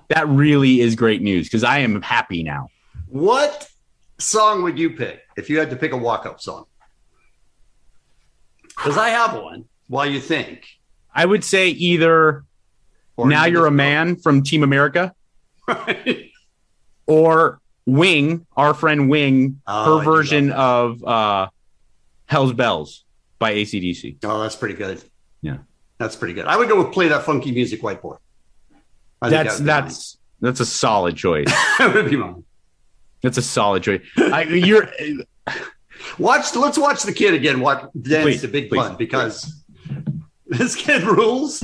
that 0.09 0.27
really 0.27 0.81
is 0.81 0.95
great 0.95 1.21
news 1.21 1.47
because 1.47 1.63
I 1.63 1.79
am 1.79 2.01
happy 2.01 2.43
now. 2.43 2.69
What 3.07 3.67
song 4.19 4.62
would 4.63 4.77
you 4.77 4.91
pick 4.91 5.21
if 5.38 5.50
you 5.50 5.57
had 5.57 5.71
to 5.71 5.75
pick 5.75 5.91
a 5.91 5.97
walk 5.97 6.25
up 6.27 6.39
song? 6.39 6.65
Because 8.67 8.97
I 8.97 9.09
have 9.09 9.33
one 9.41 9.65
while 9.88 10.05
you 10.05 10.19
think. 10.19 10.67
I 11.13 11.25
would 11.25 11.43
say 11.43 11.69
either 11.69 12.43
Or 13.17 13.27
Now 13.27 13.45
you 13.45 13.53
You're 13.53 13.67
a 13.67 13.72
Man 13.72 14.15
from 14.15 14.43
Team 14.43 14.63
America 14.63 15.13
Right. 15.67 16.31
or 17.07 17.60
Wing, 17.86 18.45
our 18.55 18.74
friend 18.74 19.10
Wing, 19.10 19.62
Oh, 19.67 20.00
her 20.00 20.03
do 20.03 20.12
version 20.12 20.51
of 20.51 21.03
uh, 21.03 21.48
Hell's 22.25 22.53
Bells 22.53 23.03
by 23.39 23.53
ACDC. 23.53 24.17
Oh, 24.24 24.41
that's 24.41 24.55
pretty 24.55 24.75
good. 24.75 25.03
Yeah. 25.41 25.57
That's 25.98 26.15
pretty 26.15 26.34
good. 26.34 26.45
I 26.45 26.57
would 26.57 26.67
go 26.67 26.84
with 26.84 26.93
play 26.93 27.07
that 27.10 27.24
funky 27.24 27.51
music, 27.51 27.84
white 27.84 28.01
boy. 28.01 28.15
I 29.22 29.29
That's 29.29 29.60
that 29.60 29.84
would 29.84 29.86
be 29.86 29.89
that's 29.89 30.17
that's 30.41 30.60
a 30.60 30.65
solid 30.65 31.15
choice. 31.15 31.45
that 31.77 31.93
would 31.93 32.10
be 32.10 32.17
mine. 32.17 32.43
That's 33.22 33.38
a 33.38 33.41
solid 33.41 33.84
choice. 33.84 34.01
I, 34.17 34.43
you're 34.43 34.89
Watch. 36.19 36.55
Let's 36.55 36.77
watch 36.77 37.03
the 37.03 37.13
kid 37.13 37.34
again. 37.34 37.62
Watch 37.62 37.81
dance 38.00 38.24
Please, 38.24 38.41
the 38.41 38.48
big 38.48 38.69
please, 38.69 38.77
pun 38.77 38.95
because 38.98 39.63
this 40.48 40.75
kid 40.75 41.03
rules. 41.03 41.63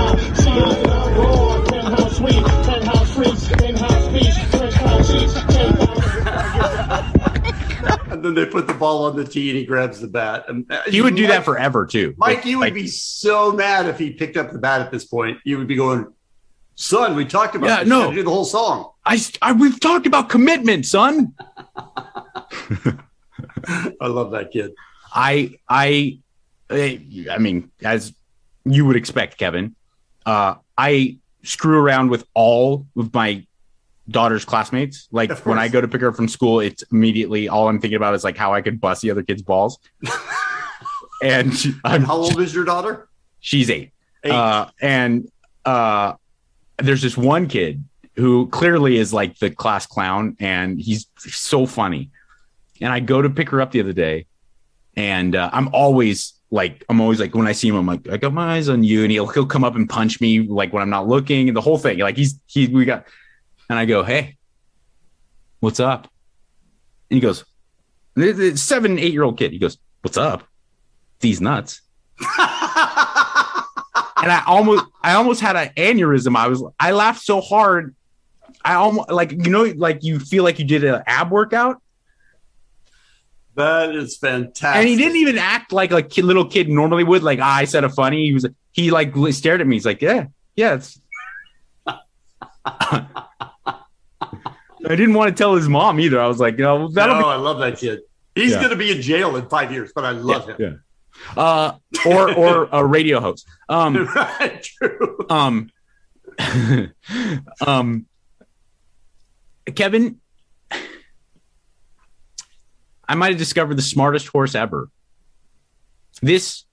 then 8.35 8.45
they 8.45 8.49
put 8.49 8.67
the 8.67 8.73
ball 8.73 9.05
on 9.05 9.15
the 9.15 9.23
tee 9.25 9.49
and 9.49 9.57
he 9.57 9.65
grabs 9.65 9.99
the 10.01 10.07
bat. 10.07 10.45
And 10.47 10.69
uh, 10.71 10.81
He 10.87 11.01
would 11.01 11.15
do 11.15 11.27
that 11.27 11.43
forever 11.45 11.85
too. 11.85 12.13
Mike, 12.17 12.45
you 12.45 12.57
would 12.59 12.65
like- 12.65 12.73
be 12.73 12.87
so 12.87 13.51
mad 13.51 13.87
if 13.87 13.97
he 13.99 14.11
picked 14.11 14.37
up 14.37 14.51
the 14.51 14.59
bat 14.59 14.81
at 14.81 14.91
this 14.91 15.05
point. 15.05 15.37
You 15.43 15.57
would 15.57 15.67
be 15.67 15.75
going, 15.75 16.11
son, 16.75 17.15
we 17.15 17.25
talked 17.25 17.55
about 17.55 17.67
Yeah, 17.67 17.79
this. 17.79 17.87
no. 17.89 18.11
Do 18.11 18.23
the 18.23 18.29
whole 18.29 18.45
song. 18.45 18.91
I, 19.05 19.19
I 19.41 19.51
we've 19.53 19.79
talked 19.79 20.05
about 20.07 20.29
commitment, 20.29 20.85
son. 20.85 21.33
I 23.99 24.07
love 24.07 24.31
that 24.31 24.51
kid. 24.51 24.71
I 25.13 25.55
I 25.67 26.19
eh, 26.69 26.97
I 27.29 27.37
mean, 27.37 27.71
as 27.83 28.13
you 28.65 28.85
would 28.85 28.95
expect, 28.95 29.37
Kevin, 29.37 29.75
uh, 30.25 30.55
I 30.77 31.17
screw 31.43 31.77
around 31.79 32.09
with 32.11 32.25
all 32.33 32.85
of 32.95 33.13
my 33.13 33.45
daughter's 34.11 34.45
classmates. 34.45 35.07
Like 35.11 35.31
when 35.45 35.57
I 35.57 35.67
go 35.67 35.81
to 35.81 35.87
pick 35.87 36.01
her 36.01 36.09
up 36.09 36.15
from 36.15 36.27
school, 36.27 36.59
it's 36.59 36.83
immediately 36.91 37.49
all 37.49 37.67
I'm 37.67 37.79
thinking 37.79 37.97
about 37.97 38.13
is 38.13 38.23
like 38.23 38.37
how 38.37 38.53
I 38.53 38.61
could 38.61 38.79
bust 38.79 39.01
the 39.01 39.11
other 39.11 39.23
kids' 39.23 39.41
balls. 39.41 39.79
and 41.23 41.53
And 41.83 42.05
how 42.05 42.15
old 42.15 42.39
is 42.39 42.53
your 42.53 42.65
daughter? 42.65 43.07
she's 43.39 43.69
eight. 43.69 43.91
Eight. 44.23 44.31
Uh, 44.31 44.67
and 44.81 45.29
uh, 45.65 46.13
there's 46.77 47.01
this 47.01 47.17
one 47.17 47.47
kid 47.47 47.83
who 48.15 48.47
clearly 48.47 48.97
is 48.97 49.13
like 49.13 49.37
the 49.39 49.49
class 49.49 49.85
clown, 49.85 50.35
and 50.39 50.79
he's 50.79 51.07
so 51.17 51.65
funny. 51.65 52.09
And 52.79 52.91
I 52.91 52.99
go 52.99 53.21
to 53.21 53.29
pick 53.29 53.49
her 53.49 53.61
up 53.61 53.71
the 53.71 53.79
other 53.79 53.93
day, 53.93 54.25
and 54.95 55.35
uh, 55.35 55.49
I'm 55.53 55.69
always 55.73 56.33
like, 56.51 56.83
I'm 56.89 56.99
always 56.99 57.19
like, 57.19 57.33
when 57.33 57.47
I 57.47 57.53
see 57.53 57.69
him, 57.69 57.75
I'm 57.75 57.85
like, 57.85 58.07
I 58.09 58.17
got 58.17 58.33
my 58.33 58.55
eyes 58.55 58.69
on 58.69 58.83
you, 58.83 59.03
and 59.03 59.11
he'll 59.11 59.27
he'll 59.27 59.45
come 59.45 59.63
up 59.63 59.75
and 59.75 59.89
punch 59.89 60.19
me 60.21 60.41
like 60.41 60.73
when 60.73 60.83
I'm 60.83 60.89
not 60.89 61.07
looking, 61.07 61.47
and 61.47 61.55
the 61.55 61.61
whole 61.61 61.77
thing. 61.77 61.99
Like 61.99 62.17
he's 62.17 62.39
he 62.47 62.67
we 62.67 62.85
got, 62.85 63.07
and 63.71 63.79
I 63.79 63.85
go, 63.85 64.03
hey, 64.03 64.37
what's 65.61 65.79
up? 65.79 66.09
And 67.09 67.15
he 67.15 67.21
goes, 67.21 67.45
"This- 68.13 68.37
this 68.37 68.61
seven 68.61 68.99
eight 68.99 69.13
year 69.13 69.23
old 69.23 69.37
kid. 69.37 69.51
He 69.51 69.59
goes, 69.59 69.77
what's 70.01 70.17
up? 70.17 70.43
These 71.19 71.41
nuts 71.41 71.81
and 74.21 74.31
I 74.31 74.43
almost 74.45 74.85
I 75.01 75.13
almost 75.15 75.41
had 75.41 75.55
an 75.55 75.69
aneurysm. 75.75 76.35
I 76.35 76.47
was 76.47 76.63
I 76.79 76.91
laughed 76.91 77.21
so 77.21 77.41
hard. 77.41 77.95
I 78.63 78.75
almost 78.75 79.09
like 79.09 79.31
you 79.31 79.49
know 79.49 79.63
like 79.63 80.03
you 80.03 80.19
feel 80.19 80.43
like 80.43 80.59
you 80.59 80.65
did 80.65 80.83
an 80.83 81.01
ab 81.07 81.31
workout, 81.31 81.81
that 83.55 83.95
is 83.95 84.17
fantastic. 84.17 84.79
and 84.79 84.87
he 84.87 84.95
didn't 84.95 85.17
even 85.17 85.37
act 85.37 85.71
like 85.71 85.91
a 85.91 86.03
kid, 86.03 86.25
little 86.25 86.45
kid 86.45 86.69
normally 86.69 87.03
would. 87.03 87.23
Like 87.23 87.39
ah, 87.41 87.55
I 87.55 87.65
said 87.65 87.83
a 87.83 87.89
funny. 87.89 88.27
He 88.27 88.33
was 88.33 88.45
he 88.71 88.91
like 88.91 89.13
stared 89.31 89.61
at 89.61 89.67
me. 89.67 89.75
He's 89.75 89.85
like 89.85 90.01
yeah 90.01 90.27
yeah. 90.55 90.75
It's... 90.75 90.99
I 94.85 94.95
didn't 94.95 95.13
want 95.13 95.35
to 95.35 95.41
tell 95.41 95.55
his 95.55 95.69
mom 95.69 95.99
either. 95.99 96.19
I 96.19 96.27
was 96.27 96.39
like, 96.39 96.57
you 96.57 96.63
know, 96.63 96.87
that'll 96.89 97.19
no, 97.19 97.27
I 97.27 97.35
love 97.35 97.59
that 97.59 97.77
kid. 97.77 97.99
He's 98.35 98.51
Yeah. 98.51 98.57
going 98.59 98.69
to 98.71 98.75
be 98.75 98.91
in 98.91 99.01
jail 99.01 99.35
in 99.35 99.47
five 99.49 99.71
years, 99.71 99.91
but 99.93 100.05
I 100.05 100.11
love 100.11 100.47
him. 100.47 100.55
yeah. 100.59 100.73
Uh, 101.37 101.73
or 102.05 102.33
or 102.33 102.69
a 102.71 102.83
radio 102.85 103.19
host. 103.19 103.45
Um, 103.69 104.05
right, 104.15 104.63
true. 104.63 105.25
um 105.29 105.69
um 107.67 108.05
kevin 109.75 110.19
i 113.07 113.13
might 113.15 113.29
have 113.29 113.37
discovered 113.37 113.75
the 113.75 113.81
smartest 113.81 114.27
horse 114.27 114.55
ever 114.55 114.89
this 116.21 116.63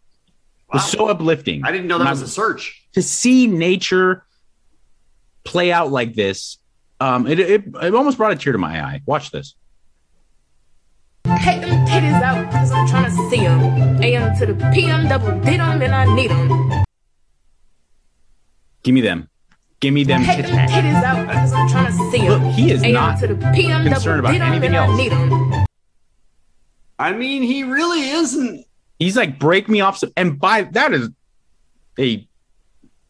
was 0.73 0.89
so 0.91 1.09
uplifting 1.09 1.65
I 1.65 1.73
didn't 1.73 1.87
know 1.89 1.99
that 1.99 2.05
My- 2.05 2.11
was 2.11 2.23
a 2.23 2.29
search. 2.29 2.87
to 2.95 3.03
see 3.03 3.47
nature 3.47 4.25
play 5.45 5.73
out 5.73 5.91
like 5.91 6.15
this 6.15 6.59
um 7.01 7.27
it, 7.27 7.39
it, 7.41 7.65
it 7.83 7.95
almost 7.95 8.17
brought 8.19 8.33
a 8.33 8.37
tear 8.37 8.53
to 8.53 8.59
my 8.59 8.83
eye 8.83 9.01
watch 9.07 9.31
this 9.31 9.55
Take 11.45 11.61
them 11.61 11.87
titties 11.87 12.23
out, 12.23 12.51
cause 12.51 12.71
I'm 12.73 12.89
trying 12.89 13.05
to 13.05 13.31
see 13.31 13.41
them. 13.43 14.03
AM 14.03 14.37
to 14.39 14.47
the 14.47 14.55
PM, 14.73 15.09
double 15.09 15.31
did 15.41 15.61
them, 15.61 15.83
and 15.83 15.95
I 15.95 16.13
need 16.15 16.31
them. 16.31 16.85
give 18.83 18.95
me 18.95 19.01
them 19.03 19.29
Give 19.81 19.93
me 19.95 20.03
them 20.05 20.25
Take 20.25 20.37
tit 20.39 20.47
the 20.47 20.53
titties 20.53 21.03
out 21.05 21.27
because 21.27 21.53
I'm 21.53 21.69
trying 21.69 21.87
to 21.87 22.11
see 22.11 22.29
Look, 22.29 22.41
them. 22.41 22.51
he 22.53 22.71
is 22.73 22.83
AM 22.83 22.93
not 22.95 23.19
to 23.21 23.27
the 23.29 23.35
PM 23.55 23.85
concerned 23.85 24.05
double 24.05 24.19
about 24.21 24.33
did 24.33 24.41
'em 24.41 24.49
anything 24.53 24.75
and 24.75 24.77
I 24.77 24.87
else. 24.87 24.97
need 24.99 25.13
'em. 25.13 25.65
I 26.99 27.13
mean, 27.13 27.43
he 27.43 27.63
really 27.63 28.01
isn't. 28.11 28.65
He's 28.99 29.17
like, 29.17 29.39
break 29.39 29.69
me 29.69 29.81
off. 29.81 29.99
some- 29.99 30.11
And 30.17 30.41
by 30.41 30.63
that 30.73 30.93
is 30.93 31.11
a 31.99 32.27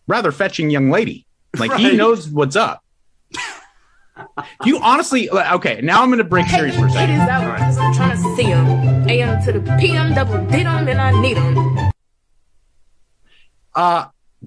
rather 0.06 0.30
fetching 0.32 0.68
young 0.70 0.90
lady. 0.90 1.26
Like 1.58 1.72
he 1.74 1.96
knows 1.96 2.28
what's 2.28 2.56
up. 2.56 2.82
Do 4.62 4.68
you 4.70 4.78
honestly, 4.80 5.28
like, 5.28 5.52
okay, 5.52 5.80
now 5.82 6.02
I'm 6.02 6.08
going 6.08 6.18
to 6.18 6.24
break 6.24 6.46
series 6.46 6.76
for 6.76 6.86
a 6.86 6.90
second. 6.90 7.16
titties 7.16 7.28
out 7.28 7.52
because 7.56 7.78
I'm 7.78 7.94
trying 7.94 8.16
to 8.16 8.36
see 8.36 8.44
them. 8.48 9.08
AM 9.08 9.42
to 9.44 9.52
the 9.52 9.76
PM 9.78 10.14
double 10.14 10.44
did 10.46 10.66
'em 10.66 10.88
and 10.88 11.00
I 11.00 11.20
need 11.20 11.36
'em. 11.36 11.90
Uh, 13.74 14.06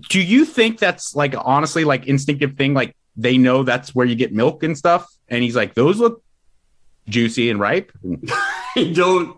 do 0.09 0.21
you 0.21 0.45
think 0.45 0.79
that's 0.79 1.15
like 1.15 1.33
honestly 1.37 1.83
like 1.85 2.07
instinctive 2.07 2.55
thing? 2.55 2.73
Like 2.73 2.95
they 3.15 3.37
know 3.37 3.63
that's 3.63 3.93
where 3.95 4.05
you 4.05 4.15
get 4.15 4.33
milk 4.33 4.63
and 4.63 4.77
stuff. 4.77 5.07
And 5.27 5.43
he's 5.43 5.55
like, 5.55 5.73
those 5.73 5.99
look 5.99 6.23
juicy 7.07 7.49
and 7.49 7.59
ripe. 7.59 7.91
I 8.75 8.91
don't 8.93 9.37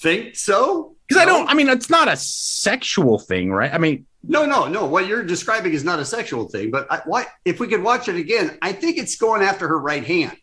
think 0.00 0.36
so. 0.36 0.96
Because 1.08 1.22
I 1.22 1.24
don't, 1.24 1.48
I 1.48 1.54
mean, 1.54 1.68
it's 1.70 1.88
not 1.88 2.06
a 2.08 2.16
sexual 2.16 3.18
thing, 3.18 3.50
right? 3.50 3.72
I 3.72 3.78
mean, 3.78 4.04
No, 4.22 4.44
no, 4.44 4.68
no. 4.68 4.84
What 4.84 5.06
you're 5.06 5.24
describing 5.24 5.72
is 5.72 5.82
not 5.84 5.98
a 5.98 6.04
sexual 6.04 6.48
thing, 6.48 6.70
but 6.70 6.86
I, 6.90 7.00
what 7.06 7.28
if 7.46 7.60
we 7.60 7.66
could 7.66 7.82
watch 7.82 8.08
it 8.08 8.16
again? 8.16 8.58
I 8.60 8.72
think 8.72 8.98
it's 8.98 9.16
going 9.16 9.40
after 9.42 9.66
her 9.68 9.78
right 9.78 10.04
hand, 10.04 10.36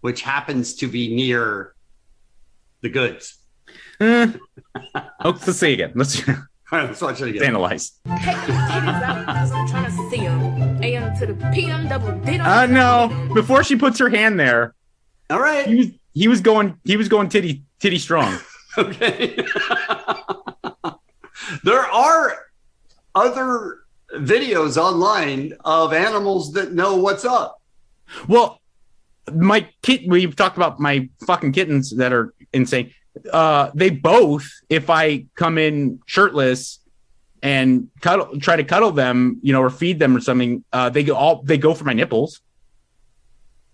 which 0.00 0.22
happens 0.22 0.74
to 0.76 0.86
be 0.88 1.14
near 1.14 1.74
the 2.80 2.88
goods. 2.88 3.36
eh. 4.00 4.32
oh, 5.24 5.30
let's 5.30 5.52
see 5.58 5.74
again. 5.74 5.92
Let's 5.94 6.26
All 6.28 6.78
right, 6.78 6.86
let's 6.88 7.00
watch 7.02 7.20
it 7.20 7.28
again. 7.28 7.42
analyze. 7.44 7.92
Take 8.06 8.36
the 8.46 8.52
titties 8.52 9.02
out 9.02 9.26
because 9.26 9.52
I'm 9.52 9.68
trying 9.68 9.84
to 9.86 10.10
see 10.10 10.20
them. 10.22 10.82
AM 10.82 11.18
to 11.18 11.26
the 11.26 11.50
PM 11.52 11.88
double 11.88 12.12
did 12.20 12.40
'em 12.40 12.46
Uh, 12.46 12.62
and 12.62 12.76
I 12.76 13.06
need 13.08 13.12
'em. 13.12 13.28
no, 13.28 13.34
before 13.34 13.64
she 13.64 13.74
puts 13.76 13.98
her 13.98 14.08
hand 14.10 14.38
there, 14.38 14.74
All 15.30 15.40
right. 15.40 15.66
he 15.66 15.74
was, 15.74 15.86
he 16.14 16.28
was 16.28 16.40
going, 16.40 16.78
he 16.84 16.96
was 16.96 17.08
going 17.08 17.28
titty, 17.28 17.64
titty 17.78 17.98
strong. 17.98 18.38
Okay. 18.76 19.36
there 21.64 21.86
are 21.86 22.46
other 23.14 23.80
videos 24.14 24.76
online 24.76 25.54
of 25.64 25.92
animals 25.92 26.52
that 26.52 26.72
know 26.72 26.96
what's 26.96 27.24
up. 27.24 27.60
Well, 28.26 28.60
my 29.34 29.68
kit, 29.82 30.02
we've 30.06 30.34
talked 30.34 30.56
about 30.56 30.80
my 30.80 31.08
fucking 31.26 31.52
kittens 31.52 31.90
that 31.96 32.12
are 32.12 32.32
insane. 32.52 32.94
Uh, 33.32 33.70
they 33.74 33.90
both, 33.90 34.48
if 34.68 34.88
I 34.88 35.26
come 35.34 35.58
in 35.58 36.00
shirtless 36.06 36.78
and 37.42 37.88
cuddle, 38.00 38.38
try 38.40 38.56
to 38.56 38.64
cuddle 38.64 38.92
them, 38.92 39.38
you 39.42 39.52
know, 39.52 39.62
or 39.62 39.70
feed 39.70 39.98
them 39.98 40.16
or 40.16 40.20
something, 40.20 40.64
uh, 40.72 40.88
they 40.88 41.02
go 41.02 41.14
all, 41.14 41.42
they 41.42 41.58
go 41.58 41.74
for 41.74 41.84
my 41.84 41.92
nipples. 41.92 42.40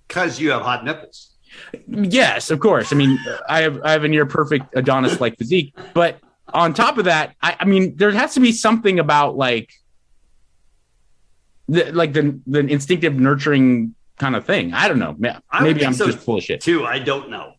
Because 0.08 0.40
you 0.40 0.50
have 0.50 0.62
hot 0.62 0.84
nipples. 0.84 1.30
Yes, 1.86 2.50
of 2.50 2.58
course. 2.60 2.92
I 2.92 2.96
mean, 2.96 3.18
I 3.48 3.62
have, 3.62 3.80
I 3.84 3.92
have 3.92 4.04
a 4.04 4.08
near 4.08 4.26
perfect 4.26 4.74
Adonis 4.74 5.20
like 5.20 5.38
physique, 5.38 5.74
but 5.92 6.18
on 6.52 6.74
top 6.74 6.98
of 6.98 7.06
that, 7.06 7.34
I, 7.42 7.56
I 7.60 7.64
mean, 7.64 7.96
there 7.96 8.10
has 8.10 8.34
to 8.34 8.40
be 8.40 8.52
something 8.52 8.98
about 8.98 9.36
like, 9.36 9.72
the, 11.68 11.90
like 11.92 12.12
the, 12.12 12.38
the 12.46 12.60
instinctive 12.60 13.14
nurturing 13.14 13.94
kind 14.18 14.36
of 14.36 14.44
thing. 14.44 14.74
I 14.74 14.88
don't 14.88 14.98
know. 14.98 15.14
Ma- 15.18 15.40
I 15.50 15.62
would 15.62 15.74
Maybe 15.74 15.86
I'm 15.86 15.94
so, 15.94 16.06
just 16.06 16.18
full 16.18 16.38
of 16.38 16.44
shit. 16.44 16.60
Too, 16.60 16.84
I 16.84 16.98
don't 16.98 17.30
know. 17.30 17.54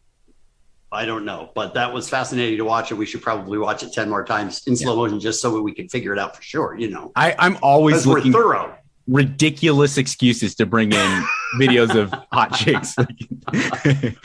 I 0.92 1.06
don't 1.06 1.26
know, 1.26 1.52
but 1.54 1.74
that 1.74 1.92
was 1.92 2.08
fascinating 2.08 2.58
to 2.60 2.64
watch, 2.64 2.90
and 2.92 2.98
we 2.98 3.06
should 3.06 3.22
probably 3.22 3.58
watch 3.58 3.84
it 3.84 3.92
ten 3.92 4.10
more 4.10 4.24
times 4.24 4.66
in 4.66 4.78
slow 4.78 4.96
motion 4.96 5.20
just 5.20 5.42
so 5.42 5.60
we 5.62 5.74
can 5.74 5.90
figure 5.90 6.14
it 6.14 6.20
out 6.20 6.38
for 6.38 6.42
sure. 6.42 6.78
You 6.78 6.90
know, 6.90 7.12
I, 7.18 7.36
I'm 7.38 7.58
always 7.62 7.96
because 7.96 8.08
we're 8.08 8.16
looking 8.16 8.32
thorough. 8.32 8.78
ridiculous 9.06 9.98
excuses 9.98 10.56
to 10.56 10.66
bring 10.66 10.94
in 10.94 11.26
videos 11.60 11.96
of 11.96 12.14
hot 12.32 12.54
chicks. 12.54 12.96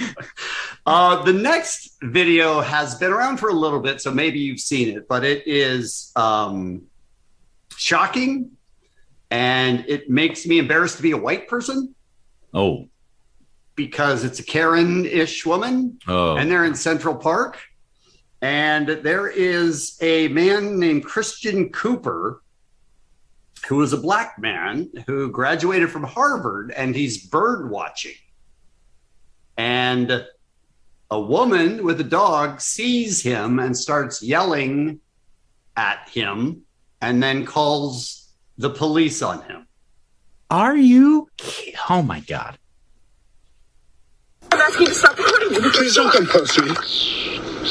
Uh, 0.91 1.23
the 1.23 1.33
next 1.33 1.99
video 2.03 2.61
has 2.61 2.97
been 2.97 3.13
around 3.13 3.37
for 3.37 3.49
a 3.49 3.53
little 3.55 3.79
bit, 3.79 4.01
so 4.01 4.11
maybe 4.11 4.41
you've 4.41 4.59
seen 4.59 4.89
it, 4.89 5.07
but 5.07 5.23
it 5.23 5.47
is 5.47 6.11
um, 6.17 6.83
shocking 7.77 8.51
and 9.31 9.85
it 9.87 10.11
makes 10.11 10.45
me 10.47 10.59
embarrassed 10.59 10.97
to 10.97 11.03
be 11.05 11.13
a 11.13 11.17
white 11.17 11.47
person 11.47 11.95
oh, 12.55 12.89
because 13.77 14.25
it's 14.25 14.41
a 14.41 14.43
Karen 14.43 15.07
ish 15.07 15.47
woman 15.47 15.97
Oh, 16.09 16.37
and 16.37 16.51
they're 16.51 16.65
in 16.65 16.75
Central 16.75 17.15
Park. 17.15 17.61
And 18.43 18.89
there 18.89 19.29
is 19.29 19.97
a 20.01 20.27
man 20.27 20.81
named 20.81 21.05
Christian 21.05 21.71
Cooper 21.71 22.43
who 23.69 23.81
is 23.83 23.93
a 23.93 23.97
black 23.97 24.41
man 24.41 24.91
who 25.07 25.31
graduated 25.31 25.93
from 25.93 26.03
Harvard 26.03 26.73
and 26.73 26.97
he's 26.97 27.29
bird 27.29 27.71
watching. 27.71 28.17
And 29.57 30.25
a 31.11 31.21
woman 31.21 31.85
with 31.85 32.01
a 32.01 32.05
dog 32.05 32.61
sees 32.61 33.21
him 33.21 33.59
and 33.59 33.77
starts 33.77 34.23
yelling 34.23 35.01
at 35.77 36.09
him 36.09 36.63
and 37.01 37.23
then 37.23 37.45
calls 37.45 38.29
the 38.59 38.71
police 38.71 39.23
on 39.23 39.43
him. 39.43 39.67
are 40.51 40.77
you? 40.77 41.29
Oh 41.89 42.03
my 42.03 42.21
god! 42.21 42.59
I'm 44.53 44.61
asking 44.61 44.83
you 44.83 44.87
to 44.89 44.95
stop 44.95 45.19
recording 45.19 45.63
me. 45.63 45.71
Please 45.71 45.95
don't 45.95 46.13
come 46.13 46.27
close 46.27 46.55
to 46.55 46.63
me. 46.63 46.75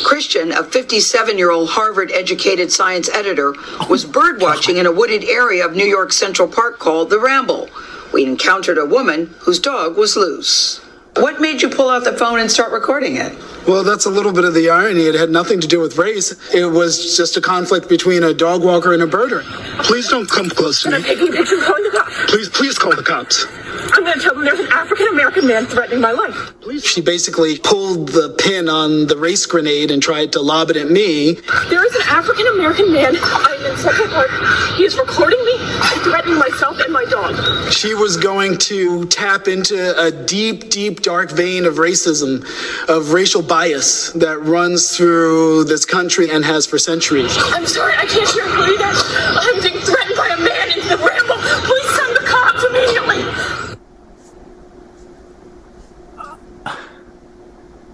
Christian, 0.03 0.51
a 0.51 0.63
57 0.63 1.37
year 1.37 1.51
old 1.51 1.69
Harvard 1.69 2.11
educated 2.11 2.71
science 2.71 3.09
editor, 3.09 3.53
was 3.89 4.05
birdwatching 4.05 4.77
in 4.77 4.85
a 4.85 4.91
wooded 4.91 5.23
area 5.23 5.65
of 5.65 5.75
New 5.75 5.85
York 5.85 6.11
Central 6.11 6.47
Park 6.47 6.79
called 6.79 7.09
the 7.09 7.19
Ramble. 7.19 7.69
We 8.13 8.23
encountered 8.23 8.77
a 8.77 8.85
woman 8.85 9.33
whose 9.39 9.59
dog 9.59 9.97
was 9.97 10.15
loose. 10.15 10.81
What 11.15 11.41
made 11.41 11.61
you 11.61 11.69
pull 11.69 11.89
out 11.89 12.03
the 12.03 12.13
phone 12.13 12.39
and 12.39 12.49
start 12.49 12.71
recording 12.71 13.15
it? 13.17 13.35
Well, 13.67 13.83
that's 13.83 14.05
a 14.05 14.09
little 14.09 14.31
bit 14.31 14.45
of 14.45 14.53
the 14.53 14.69
irony. 14.69 15.01
It 15.01 15.15
had 15.15 15.29
nothing 15.29 15.59
to 15.59 15.67
do 15.67 15.79
with 15.79 15.97
race. 15.97 16.31
It 16.53 16.65
was 16.65 17.17
just 17.17 17.35
a 17.35 17.41
conflict 17.41 17.89
between 17.89 18.23
a 18.23 18.33
dog 18.33 18.63
walker 18.63 18.93
and 18.93 19.01
a 19.03 19.07
birder. 19.07 19.43
Please 19.83 20.07
don't 20.07 20.29
come 20.29 20.49
close 20.49 20.83
to 20.83 20.89
I'm 20.89 21.01
me. 21.01 21.07
taking 21.07 21.31
pictures 21.33 21.63
calling 21.63 21.83
the 21.83 21.89
cops. 21.91 22.31
Please, 22.31 22.49
please 22.49 22.77
call 22.79 22.95
the 22.95 23.03
cops. 23.03 23.45
I'm 23.93 24.03
going 24.03 24.17
to 24.17 24.23
tell 24.23 24.35
them 24.35 24.45
there's 24.45 24.59
an 24.59 24.71
African 24.71 25.07
American 25.07 25.47
man 25.47 25.65
threatening 25.65 26.01
my 26.01 26.11
life. 26.11 26.53
She 26.83 27.01
basically 27.01 27.57
pulled 27.57 28.09
the 28.09 28.35
pin 28.37 28.69
on 28.69 29.07
the 29.07 29.17
race 29.17 29.45
grenade 29.45 29.91
and 29.91 30.01
tried 30.01 30.31
to 30.33 30.41
lob 30.41 30.69
it 30.69 30.77
at 30.77 30.89
me. 30.89 31.33
There 31.69 31.85
is 31.85 31.95
an 31.95 32.03
African 32.07 32.47
American 32.47 32.93
man. 32.93 33.17
I'm 33.21 33.65
in 33.65 33.77
Central 33.77 34.07
Park. 34.09 34.29
He 34.77 34.83
is 34.83 34.97
recording 34.97 35.43
me 35.45 35.57
threatening 36.03 36.37
myself 36.37 36.79
and 36.79 36.93
my 36.93 37.05
dog. 37.05 37.35
She 37.71 37.93
was 37.93 38.17
going 38.17 38.57
to 38.59 39.05
tap 39.07 39.47
into 39.47 39.97
a 39.99 40.11
deep, 40.11 40.69
deep, 40.69 41.01
dark 41.01 41.31
vein 41.31 41.65
of 41.65 41.75
racism, 41.75 42.43
of 42.89 43.11
racial 43.13 43.41
bias 43.41 44.11
that 44.13 44.39
runs 44.41 44.95
through 44.95 45.65
this 45.65 45.85
country 45.85 46.29
and 46.29 46.45
has 46.45 46.65
for 46.65 46.77
centuries. 46.77 47.35
I'm 47.37 47.65
sorry, 47.65 47.93
I 47.93 48.05
can't 48.05 48.29
hear 48.29 48.45
you. 48.45 48.77
I'm 48.79 49.61
being 49.61 49.79
threatened 49.83 50.15
by 50.15 50.27
a 50.27 50.37
man 50.37 50.71
in 50.79 50.87
the 50.87 50.97
ramble. 50.97 51.37
Please 51.65 51.89
send 51.95 52.15
the 52.15 52.25
cops 52.25 52.63
immediately. 52.63 53.19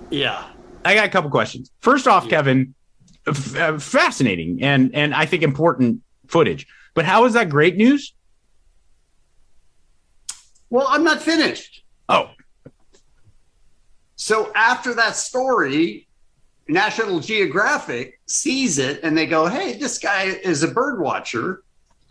Yeah. 0.09 0.43
I 0.85 0.93
got 0.95 1.05
a 1.05 1.09
couple 1.09 1.29
questions. 1.31 1.71
First 1.81 2.07
off, 2.07 2.29
Kevin, 2.29 2.75
f- 3.27 3.55
uh, 3.55 3.79
fascinating 3.79 4.61
and 4.61 4.93
and 4.93 5.13
I 5.13 5.25
think 5.25 5.41
important 5.43 6.01
footage. 6.27 6.67
But 6.93 7.05
how 7.05 7.25
is 7.25 7.33
that 7.33 7.49
great 7.49 7.75
news? 7.75 8.13
Well, 10.69 10.87
I'm 10.89 11.03
not 11.03 11.21
finished. 11.21 11.83
Oh, 12.09 12.29
So 14.15 14.51
after 14.55 14.93
that 14.93 15.15
story, 15.15 16.07
National 16.67 17.19
Geographic 17.19 18.19
sees 18.27 18.77
it 18.79 18.99
and 19.03 19.17
they 19.17 19.25
go, 19.25 19.47
"Hey, 19.47 19.77
this 19.77 19.97
guy 19.99 20.23
is 20.23 20.63
a 20.63 20.67
bird 20.67 20.99
watcher," 20.99 21.63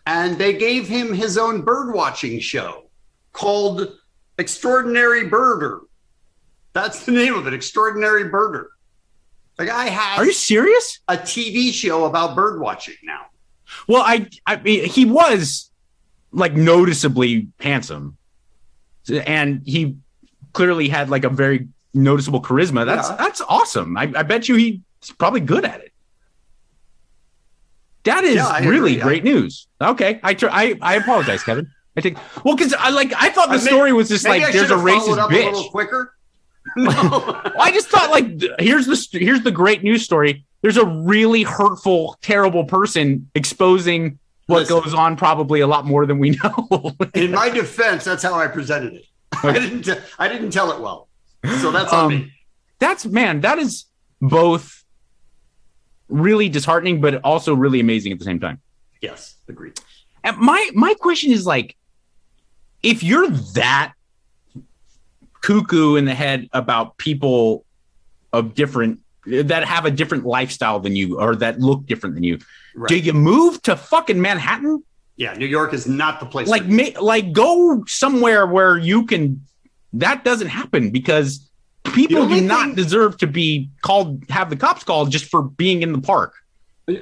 and 0.06 0.36
they 0.36 0.52
gave 0.52 0.86
him 0.88 1.12
his 1.12 1.38
own 1.38 1.62
bird 1.62 1.94
watching 1.94 2.40
show 2.40 2.90
called 3.32 3.96
Extraordinary 4.38 5.28
Birder. 5.28 5.80
That's 6.74 7.06
the 7.06 7.12
name 7.12 7.34
of 7.34 7.46
it, 7.46 7.54
Extraordinary 7.54 8.24
Birder. 8.24 8.66
Like 9.58 9.70
I 9.70 9.86
have. 9.86 10.18
are 10.18 10.24
you 10.26 10.32
serious? 10.32 10.98
a 11.08 11.16
TV 11.16 11.72
show 11.72 12.04
about 12.04 12.34
bird 12.34 12.60
watching 12.60 12.96
now. 13.04 13.26
Well, 13.88 14.02
I 14.02 14.28
I 14.46 14.56
mean 14.56 14.84
he 14.84 15.04
was 15.04 15.70
like 16.32 16.54
noticeably 16.54 17.48
handsome. 17.60 18.16
And 19.08 19.62
he 19.64 19.96
clearly 20.52 20.88
had 20.88 21.10
like 21.10 21.24
a 21.24 21.28
very 21.28 21.68
noticeable 21.92 22.42
charisma. 22.42 22.84
That's 22.86 23.08
Yeah. 23.10 23.16
that's 23.16 23.40
awesome. 23.48 23.96
I, 23.96 24.10
I 24.16 24.22
bet 24.24 24.48
you 24.48 24.56
he's 24.56 24.80
probably 25.18 25.40
good 25.40 25.64
at 25.64 25.80
it. 25.80 25.92
That 28.04 28.24
is 28.24 28.34
Yeah, 28.36 28.58
really 28.60 28.92
agree. 28.98 29.02
great 29.02 29.24
news. 29.24 29.66
Okay, 29.80 30.18
I 30.22 30.34
tr- 30.34 30.48
I 30.50 30.74
I 30.82 30.94
apologize, 30.96 31.42
Kevin. 31.44 31.70
I 31.96 32.00
think 32.00 32.18
well 32.44 32.56
because 32.56 32.74
I 32.74 32.90
like 32.90 33.12
I 33.16 33.30
thought 33.30 33.48
the 33.48 33.54
I 33.54 33.58
story 33.58 33.92
was 33.92 34.08
just 34.08 34.26
like 34.26 34.42
there's 34.42 34.54
a 34.56 34.58
should 34.58 34.70
have 34.70 34.80
followed 34.80 35.18
racist 35.18 35.28
bitch. 35.30 35.44
little 35.52 35.70
quicker. 35.70 36.14
I 36.76 37.70
just 37.72 37.88
thought 37.88 38.10
like 38.10 38.26
here's 38.58 38.86
the 38.86 39.18
here's 39.18 39.42
the 39.42 39.50
great 39.50 39.82
news 39.82 40.02
story. 40.04 40.44
There's 40.62 40.76
a 40.76 40.86
really 40.86 41.42
hurtful, 41.42 42.16
terrible 42.22 42.64
person 42.64 43.30
exposing 43.34 44.18
what 44.46 44.60
Listen. 44.60 44.80
goes 44.80 44.94
on 44.94 45.16
probably 45.16 45.60
a 45.60 45.66
lot 45.66 45.84
more 45.86 46.06
than 46.06 46.18
we 46.18 46.30
know. 46.44 46.94
In 47.14 47.30
my 47.32 47.48
defense, 47.48 48.04
that's 48.04 48.22
how 48.22 48.34
I 48.34 48.46
presented 48.48 48.94
it. 48.94 49.04
I 49.42 49.52
didn't. 49.52 49.82
T- 49.82 49.94
I 50.18 50.28
didn't 50.28 50.50
tell 50.50 50.72
it 50.72 50.80
well, 50.80 51.08
so 51.60 51.70
that's 51.70 51.92
on 51.92 52.04
Um, 52.04 52.10
me. 52.20 52.32
That's 52.78 53.04
man, 53.06 53.40
that 53.42 53.58
is 53.58 53.84
both 54.20 54.82
really 56.08 56.48
disheartening, 56.48 57.00
but 57.00 57.20
also 57.24 57.54
really 57.54 57.80
amazing 57.80 58.12
at 58.12 58.18
the 58.18 58.24
same 58.24 58.40
time. 58.40 58.60
Yes, 59.00 59.36
agreed. 59.48 59.78
And 60.22 60.36
my 60.38 60.70
my 60.74 60.94
question 60.94 61.32
is 61.32 61.44
like, 61.46 61.76
if 62.82 63.02
you're 63.02 63.28
that 63.54 63.92
cuckoo 65.44 65.96
in 65.96 66.04
the 66.06 66.14
head 66.14 66.48
about 66.52 66.96
people 66.96 67.64
of 68.32 68.54
different 68.54 69.00
that 69.26 69.64
have 69.64 69.84
a 69.86 69.90
different 69.90 70.24
lifestyle 70.26 70.80
than 70.80 70.94
you 70.96 71.18
or 71.18 71.34
that 71.36 71.58
look 71.58 71.86
different 71.86 72.14
than 72.14 72.24
you, 72.24 72.38
Right. 72.74 72.88
do 72.88 72.98
you 72.98 73.12
move 73.14 73.60
to 73.62 73.74
fucking 73.76 74.20
Manhattan? 74.20 74.82
Yeah, 75.16 75.32
New 75.34 75.46
York 75.46 75.72
is 75.72 75.86
not 75.86 76.20
the 76.20 76.26
place. 76.26 76.48
Like, 76.48 76.66
ma- 76.66 77.00
like 77.00 77.32
go 77.32 77.84
somewhere 77.86 78.46
where 78.46 78.76
you 78.76 79.06
can. 79.06 79.40
That 79.94 80.24
doesn't 80.24 80.48
happen 80.48 80.90
because 80.90 81.48
people 81.84 82.26
do 82.26 82.40
not 82.40 82.66
thing- 82.66 82.74
deserve 82.74 83.16
to 83.18 83.26
be 83.26 83.70
called, 83.82 84.24
have 84.28 84.50
the 84.50 84.56
cops 84.56 84.82
called 84.82 85.10
just 85.12 85.26
for 85.26 85.42
being 85.42 85.82
in 85.82 85.92
the 85.92 86.00
park. 86.00 86.34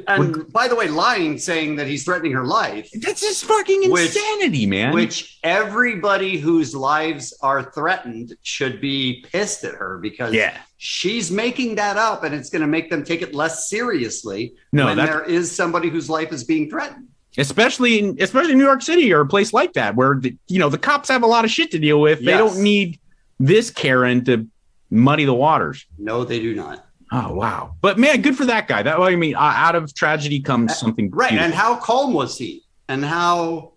And 0.06 0.52
by 0.52 0.68
the 0.68 0.76
way, 0.76 0.86
lying, 0.88 1.38
saying 1.38 1.76
that 1.76 1.86
he's 1.86 2.04
threatening 2.04 2.32
her 2.32 2.44
life, 2.44 2.88
That's 3.00 3.20
just 3.20 3.44
fucking 3.44 3.90
Which- 3.90 4.06
insanity, 4.16 4.66
man. 4.66 4.94
which 4.94 5.38
everybody 5.42 6.38
whose 6.38 6.74
lives 6.74 7.34
are 7.42 7.64
threatened 7.72 8.36
should 8.42 8.80
be 8.80 9.24
pissed 9.32 9.64
at 9.64 9.74
her 9.74 9.98
because 9.98 10.32
Yeah. 10.34 10.56
she's 10.76 11.30
making 11.30 11.74
that 11.76 11.96
up, 11.96 12.22
and 12.24 12.34
it's 12.34 12.48
going 12.50 12.62
to 12.62 12.68
make 12.68 12.90
them 12.90 13.02
take 13.04 13.22
it 13.22 13.34
less 13.34 13.68
seriously 13.68 14.54
No, 14.72 14.86
when 14.86 14.96
there 14.98 15.24
is 15.24 15.50
somebody 15.50 15.88
whose 15.88 16.08
life 16.08 16.32
is 16.32 16.44
being 16.44 16.70
threatened. 16.70 17.08
especially 17.38 17.98
in 17.98 18.16
especially 18.20 18.52
in 18.52 18.58
New 18.58 18.64
York 18.64 18.82
City 18.82 19.10
or 19.12 19.20
a 19.22 19.26
place 19.26 19.52
like 19.54 19.72
that 19.72 19.96
where 19.96 20.16
the 20.20 20.36
you 20.48 20.58
know 20.58 20.68
the 20.68 20.76
cops 20.78 21.08
have 21.08 21.22
a 21.22 21.26
lot 21.26 21.44
of 21.46 21.50
shit 21.50 21.70
to 21.70 21.78
deal 21.78 21.98
with. 22.00 22.22
They 22.24 22.32
don't 22.36 22.58
need 22.58 23.00
this 23.40 23.70
Karen 23.70 24.22
to 24.26 24.46
muddy 24.90 25.24
the 25.24 25.32
waters. 25.34 25.86
No, 25.98 26.24
they 26.24 26.38
do 26.40 26.54
not. 26.54 26.84
Oh 27.14 27.34
wow! 27.34 27.76
But 27.82 27.98
man, 27.98 28.22
good 28.22 28.36
for 28.38 28.46
that 28.46 28.66
guy. 28.66 28.82
That 28.82 28.98
I 28.98 29.16
mean, 29.16 29.34
uh, 29.34 29.40
out 29.40 29.74
of 29.74 29.94
tragedy 29.94 30.40
comes 30.40 30.78
something 30.78 31.10
Right, 31.10 31.32
and 31.32 31.52
how 31.52 31.76
calm 31.76 32.14
was 32.14 32.38
he, 32.38 32.64
and 32.88 33.04
how 33.04 33.72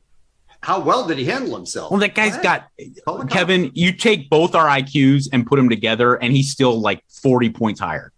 how 0.62 0.80
well 0.80 1.06
did 1.06 1.18
he 1.18 1.26
handle 1.26 1.54
himself? 1.54 1.92
Well, 1.92 2.00
that 2.00 2.16
guy's 2.16 2.38
Go 2.38 2.44
got 2.44 2.68
Call 3.06 3.18
the 3.18 3.24
cops. 3.24 3.34
Kevin. 3.34 3.72
You 3.74 3.92
take 3.92 4.30
both 4.30 4.56
our 4.56 4.68
IQs 4.68 5.28
and 5.34 5.46
put 5.46 5.58
them 5.58 5.68
together, 5.68 6.16
and 6.16 6.32
he's 6.32 6.50
still 6.50 6.80
like 6.80 7.04
forty 7.10 7.50
points 7.50 7.82
higher. 7.82 8.14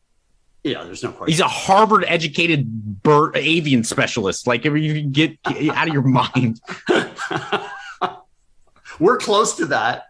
Yeah, 0.64 0.84
there's 0.84 1.02
no 1.02 1.12
question. 1.12 1.32
He's 1.32 1.40
a 1.40 1.48
Harvard 1.48 2.06
educated 2.08 3.02
bird 3.02 3.36
avian 3.36 3.84
specialist. 3.84 4.46
Like 4.46 4.66
if 4.66 4.74
you 4.78 5.02
get 5.02 5.38
out 5.46 5.88
of 5.88 5.94
your 5.94 6.04
mind. 6.04 6.62
We're 9.00 9.18
close 9.18 9.58
to 9.58 9.66
that. 9.68 10.06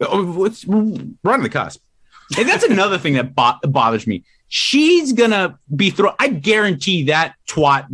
Oh, 0.00 0.44
it's 0.44 0.66
right 0.66 1.34
on 1.34 1.42
the 1.42 1.48
cusp. 1.48 1.80
And 2.38 2.48
that's 2.48 2.64
another 2.64 2.98
thing 2.98 3.14
that 3.14 3.34
bo- 3.34 3.58
bothers 3.62 4.06
me. 4.06 4.24
She's 4.48 5.12
gonna 5.12 5.58
be 5.74 5.90
thrown. 5.90 6.14
I 6.18 6.28
guarantee 6.28 7.04
that 7.04 7.34
twat 7.48 7.86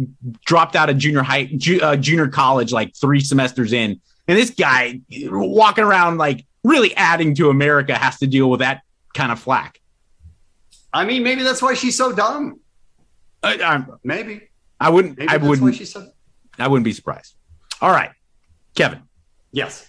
dropped 0.44 0.76
out 0.76 0.90
of 0.90 0.98
junior 0.98 1.22
high, 1.22 1.44
ju- 1.44 1.80
uh, 1.80 1.96
junior 1.96 2.28
college, 2.28 2.72
like 2.72 2.94
three 2.94 3.20
semesters 3.20 3.72
in, 3.72 4.00
and 4.28 4.38
this 4.38 4.50
guy 4.50 5.00
walking 5.22 5.84
around 5.84 6.18
like 6.18 6.44
really 6.64 6.94
adding 6.96 7.34
to 7.36 7.48
America 7.50 7.94
has 7.96 8.18
to 8.18 8.26
deal 8.26 8.50
with 8.50 8.60
that 8.60 8.82
kind 9.14 9.32
of 9.32 9.38
flack. 9.38 9.80
I 10.92 11.04
mean, 11.04 11.22
maybe 11.22 11.42
that's 11.42 11.62
why 11.62 11.74
she's 11.74 11.96
so 11.96 12.12
dumb. 12.12 12.60
I, 13.42 13.54
I, 13.54 13.84
Maybe. 14.04 14.48
I 14.78 14.90
wouldn't. 14.90 15.18
Maybe 15.18 15.28
I 15.28 15.38
that's 15.38 15.42
why 15.44 15.48
wouldn't. 15.50 15.74
she's 15.76 15.92
so. 15.92 16.10
I 16.58 16.68
wouldn't 16.68 16.84
be 16.84 16.92
surprised. 16.92 17.34
All 17.80 17.90
right, 17.90 18.10
Kevin. 18.74 19.02
Yes. 19.52 19.88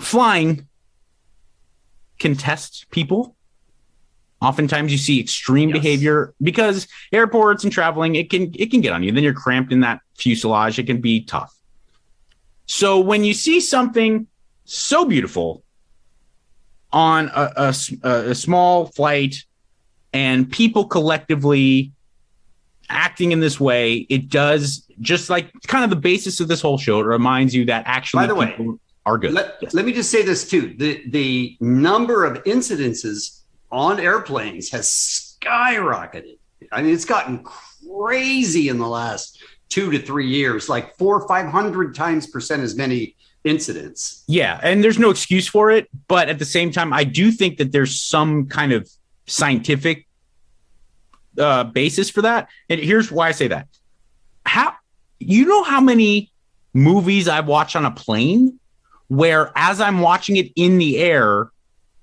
Flying 0.00 0.66
can 2.18 2.34
test 2.36 2.86
people. 2.90 3.34
Oftentimes 4.42 4.92
you 4.92 4.98
see 4.98 5.18
extreme 5.20 5.70
Yes. 5.70 5.78
behavior 5.78 6.34
because 6.42 6.86
airports 7.12 7.64
and 7.64 7.72
traveling, 7.72 8.14
it 8.16 8.30
can 8.30 8.52
it 8.54 8.70
can 8.70 8.80
get 8.80 8.92
on 8.92 9.02
you. 9.02 9.12
Then 9.12 9.24
you're 9.24 9.32
cramped 9.34 9.72
in 9.72 9.80
that 9.80 10.00
fuselage. 10.18 10.78
It 10.78 10.84
can 10.86 11.00
be 11.00 11.22
tough. 11.24 11.54
So 12.66 13.00
when 13.00 13.24
you 13.24 13.32
see 13.32 13.60
something 13.60 14.26
so 14.64 15.04
beautiful 15.04 15.62
on 16.92 17.30
a 17.34 17.72
small 18.34 18.86
flight 18.86 19.44
and 20.12 20.50
people 20.50 20.86
collectively 20.86 21.92
acting 22.88 23.32
in 23.32 23.40
this 23.40 23.58
way, 23.60 24.06
it 24.08 24.28
does 24.28 24.86
just 25.00 25.28
like 25.30 25.50
kind 25.66 25.84
of 25.84 25.90
the 25.90 25.96
basis 25.96 26.40
of 26.40 26.48
this 26.48 26.60
whole 26.60 26.78
show. 26.78 27.00
It 27.00 27.04
reminds 27.04 27.54
you 27.54 27.64
that 27.66 27.84
actually 27.86 28.22
By 28.22 28.26
the 28.26 28.34
way, 28.34 28.46
people 28.50 28.78
are 29.06 29.16
good. 29.16 29.32
Let, 29.32 29.56
Yes. 29.62 29.72
let 29.72 29.86
me 29.86 29.92
just 29.92 30.10
say 30.10 30.22
this 30.22 30.48
too: 30.48 30.74
the 30.76 31.02
the 31.08 31.56
number 31.60 32.24
of 32.24 32.42
incidences 32.44 33.40
on 33.72 33.98
airplanes 34.00 34.70
has 34.70 34.86
skyrocketed. 35.40 36.38
I 36.72 36.82
mean, 36.82 36.92
it's 36.92 37.04
gotten 37.04 37.44
crazy 37.44 38.68
in 38.68 38.78
the 38.78 38.88
last 38.88 39.42
two 39.68 39.90
to 39.92 39.98
three 39.98 40.28
years, 40.28 40.68
like 40.68 40.96
four 40.98 41.20
or 41.22 41.28
five 41.28 41.46
hundred 41.46 41.94
times 41.94 42.26
percent 42.26 42.62
as 42.62 42.74
many 42.76 43.16
incidents. 43.44 44.24
Yeah, 44.26 44.58
and 44.62 44.82
there's 44.82 44.98
no 44.98 45.10
excuse 45.10 45.46
for 45.46 45.70
it, 45.70 45.88
but 46.08 46.28
at 46.28 46.38
the 46.38 46.44
same 46.44 46.72
time, 46.72 46.92
I 46.92 47.04
do 47.04 47.30
think 47.30 47.58
that 47.58 47.70
there's 47.72 48.00
some 48.00 48.46
kind 48.48 48.72
of 48.72 48.90
scientific 49.26 50.06
uh, 51.38 51.64
basis 51.64 52.10
for 52.10 52.22
that. 52.22 52.48
And 52.68 52.80
here's 52.80 53.12
why 53.12 53.28
I 53.28 53.32
say 53.32 53.48
that: 53.48 53.68
how 54.44 54.74
you 55.20 55.46
know 55.46 55.62
how 55.62 55.80
many 55.80 56.32
movies 56.74 57.28
I've 57.28 57.46
watched 57.46 57.76
on 57.76 57.84
a 57.84 57.90
plane 57.92 58.58
where, 59.08 59.52
as 59.54 59.80
I'm 59.80 60.00
watching 60.00 60.36
it 60.36 60.52
in 60.56 60.78
the 60.78 60.98
air, 60.98 61.50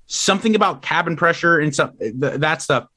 something 0.07 0.55
about 0.55 0.81
cabin 0.81 1.15
pressure 1.15 1.59
and 1.59 1.73
some 1.73 1.97
th- 1.97 2.13
that 2.13 2.61
stuff, 2.61 2.87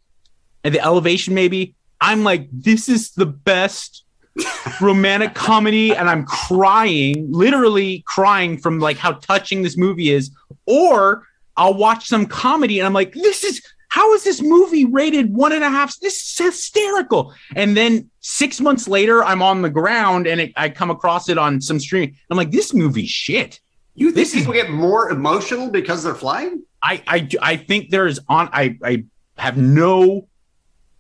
and 0.65 0.75
the 0.75 0.81
elevation 0.81 1.35
maybe. 1.35 1.75
I'm 2.01 2.25
like, 2.25 2.49
this 2.53 2.89
is 2.89 3.13
the 3.13 3.27
best 3.27 4.05
romantic 4.81 5.35
comedy 5.35 5.95
and 5.95 6.11
I'm 6.11 6.27
crying, 6.27 7.27
literally 7.31 8.03
crying 8.07 8.59
from 8.59 8.81
like 8.81 8.99
how 8.99 9.13
touching 9.13 9.63
this 9.63 9.77
movie 9.77 10.11
is. 10.11 10.31
Or 10.67 11.27
I'll 11.57 11.75
watch 11.75 12.07
some 12.07 12.27
comedy 12.27 12.79
and 12.79 12.87
I'm 12.87 12.93
like, 12.93 13.15
this 13.15 13.45
is 13.45 13.63
how 13.89 14.13
is 14.13 14.25
this 14.25 14.43
movie 14.43 14.85
rated 14.85 15.33
one 15.33 15.53
and 15.53 15.65
a 15.65 15.71
half? 15.71 15.99
This 16.01 16.21
is 16.21 16.37
hysterical. 16.39 17.33
And 17.55 17.77
then 17.77 18.11
six 18.21 18.61
months 18.61 18.89
later, 18.89 19.25
I'm 19.25 19.41
on 19.41 19.63
the 19.63 19.71
ground 19.71 20.27
and 20.27 20.41
it, 20.41 20.53
I 20.55 20.69
come 20.69 20.91
across 20.91 21.31
it 21.31 21.39
on 21.39 21.63
some 21.63 21.81
stream. 21.81 22.15
I'm 22.29 22.37
like, 22.37 22.51
this 22.51 22.75
movie's 22.75 23.09
shit. 23.09 23.61
You 23.97 24.07
think 24.09 24.15
This 24.17 24.35
is- 24.35 24.41
people 24.41 24.53
get 24.53 24.71
more 24.71 25.11
emotional 25.11 25.71
because 25.71 26.03
they're 26.05 26.15
flying? 26.15 26.63
I 26.83 27.03
I 27.09 27.29
I 27.43 27.57
think 27.57 27.91
there 27.91 28.07
is 28.07 28.21
on 28.29 28.49
I 28.53 28.79
I 28.85 29.05
have 29.39 29.57
no 29.57 30.29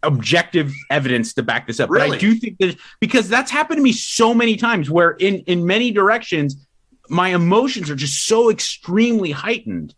objective 0.02 0.72
evidence 0.90 1.34
to 1.34 1.42
back 1.42 1.66
this 1.66 1.78
up, 1.80 1.88
but 1.90 2.00
I 2.02 2.16
do 2.18 2.34
think 2.34 2.58
that 2.58 2.76
because 3.00 3.28
that's 3.28 3.50
happened 3.50 3.78
to 3.78 3.82
me 3.82 3.92
so 3.92 4.32
many 4.34 4.56
times 4.56 4.90
where 4.90 5.10
in 5.12 5.36
in 5.46 5.66
many 5.66 5.90
directions 5.90 6.66
my 7.08 7.28
emotions 7.28 7.88
are 7.90 7.94
just 7.96 8.26
so 8.26 8.50
extremely 8.50 9.30
heightened 9.30 9.94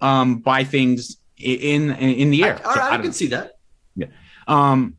um 0.00 0.38
by 0.38 0.64
things 0.64 1.16
in 1.38 1.90
in, 1.92 2.10
in 2.22 2.30
the 2.30 2.44
air. 2.44 2.60
All 2.66 2.74
So 2.74 2.80
I 2.80 2.94
I, 2.94 2.98
can 2.98 3.12
see 3.12 3.28
that. 3.28 3.52
um, 4.48 4.96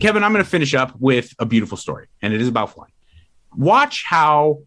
Kevin, 0.00 0.22
I'm 0.24 0.32
going 0.32 0.44
to 0.44 0.50
finish 0.50 0.74
up 0.74 0.94
with 1.00 1.34
a 1.38 1.44
beautiful 1.46 1.76
story, 1.76 2.06
and 2.22 2.32
it 2.32 2.40
is 2.40 2.48
about 2.48 2.74
flying. 2.74 2.92
Watch 3.56 4.04
how 4.04 4.60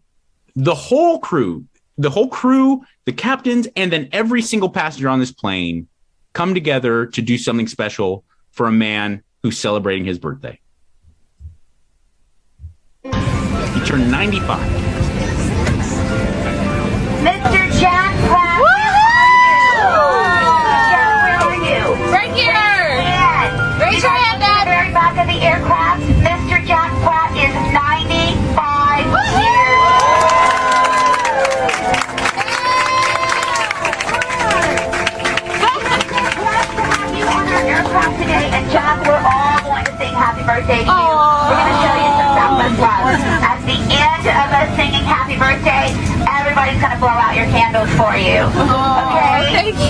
the 0.56 0.74
whole 0.74 1.18
crew, 1.18 1.64
the 1.98 2.10
whole 2.10 2.28
crew, 2.28 2.82
the 3.04 3.12
captains, 3.12 3.68
and 3.76 3.92
then 3.92 4.08
every 4.12 4.42
single 4.42 4.68
passenger 4.68 5.08
on 5.08 5.20
this 5.20 5.32
plane 5.32 5.88
come 6.32 6.54
together 6.54 7.06
to 7.06 7.22
do 7.22 7.38
something 7.38 7.68
special 7.68 8.24
for 8.50 8.66
a 8.66 8.72
man 8.72 9.22
who's 9.42 9.58
celebrating 9.58 10.04
his 10.04 10.18
birthday. 10.18 10.58
He 13.02 13.10
turned 13.84 14.10
95. 14.10 14.60
Mr. 17.24 17.80
Jack 17.80 18.03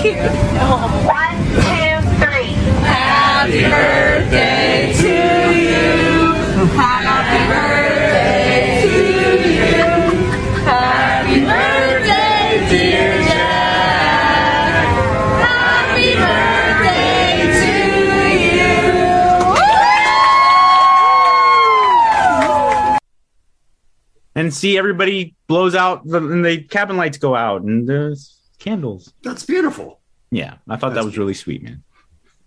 One, 0.05 0.13
two, 0.13 1.97
three. 2.21 2.53
Happy 2.85 3.63
birthday 3.63 4.93
to 5.01 5.17
you. 5.57 6.35
Happy 6.77 7.41
birthday 7.49 8.81
to 8.83 8.93
you. 9.49 9.89
Happy 10.61 11.39
birthday, 11.41 12.69
dear 12.69 13.17
Jack. 13.23 14.85
Happy 15.41 16.09
birthday 16.21 17.49
to 17.57 17.73
you. 18.45 18.77
and 24.35 24.53
see 24.53 24.77
everybody 24.77 25.33
blows 25.47 25.73
out 25.73 26.05
and 26.05 26.45
the 26.45 26.61
cabin 26.61 26.95
lights 26.95 27.17
go 27.17 27.35
out 27.35 27.63
and 27.63 27.89
there's 27.89 28.35
candles. 28.65 29.13
That's 29.23 29.45
beautiful. 29.45 30.01
Yeah, 30.31 30.55
I 30.67 30.75
thought 30.75 30.95
that 30.95 31.05
was 31.05 31.17
really 31.17 31.33
sweet, 31.33 31.63
man. 31.63 31.83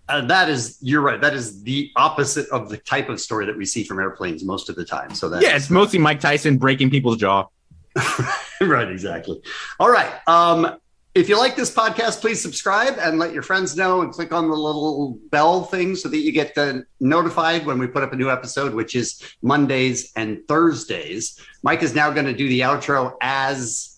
Uh, 0.09 0.23
that 0.23 0.49
is, 0.49 0.79
you're 0.81 1.01
right. 1.01 1.21
That 1.21 1.35
is 1.35 1.63
the 1.63 1.91
opposite 1.97 2.49
of 2.51 2.69
the 2.69 2.79
type 2.79 3.09
of 3.09 3.21
story 3.21 3.47
that 3.47 3.57
we 3.57 3.65
see 3.65 3.85
from 3.85 3.99
airplanes 3.99 4.43
most 4.43 4.69
of 4.69 4.77
the 4.77 4.85
time. 4.85 5.15
So 5.15 5.29
that 5.29 5.43
Yeah, 5.43 5.55
it's 5.55 5.71
mostly 5.71 5.99
Mike 5.99 6.21
Tyson 6.21 6.59
breaking 6.59 6.91
people's 6.91 7.19
jaw. 7.19 7.47
right, 8.61 8.89
exactly. 8.91 9.41
All 9.79 9.91
right. 9.91 10.13
Um, 10.27 10.79
if 11.15 11.29
you 11.29 11.37
like 11.39 11.57
this 11.57 11.75
podcast, 11.75 12.21
please 12.21 12.41
subscribe 12.41 12.97
and 12.99 13.19
let 13.19 13.33
your 13.33 13.43
friends 13.43 13.77
know 13.77 14.03
and 14.03 14.13
click 14.13 14.33
on 14.33 14.49
the 14.49 14.57
little 14.57 15.19
bell 15.31 15.65
thing 15.65 15.97
so 15.97 16.09
that 16.09 16.19
you 16.19 16.33
get 16.33 16.57
uh, 16.57 16.81
notified 17.01 17.67
when 17.67 17.79
we 17.79 17.87
put 17.87 18.03
up 18.03 18.13
a 18.13 18.17
new 18.17 18.31
episode, 18.31 18.73
which 18.73 18.95
is 18.95 19.23
Mondays 19.43 20.13
and 20.17 20.47
Thursdays. 20.47 21.39
Mike 21.63 21.83
is 21.83 21.95
now 21.95 22.11
going 22.11 22.27
to 22.27 22.35
do 22.35 22.49
the 22.49 22.61
outro 22.61 23.15
as 23.21 23.98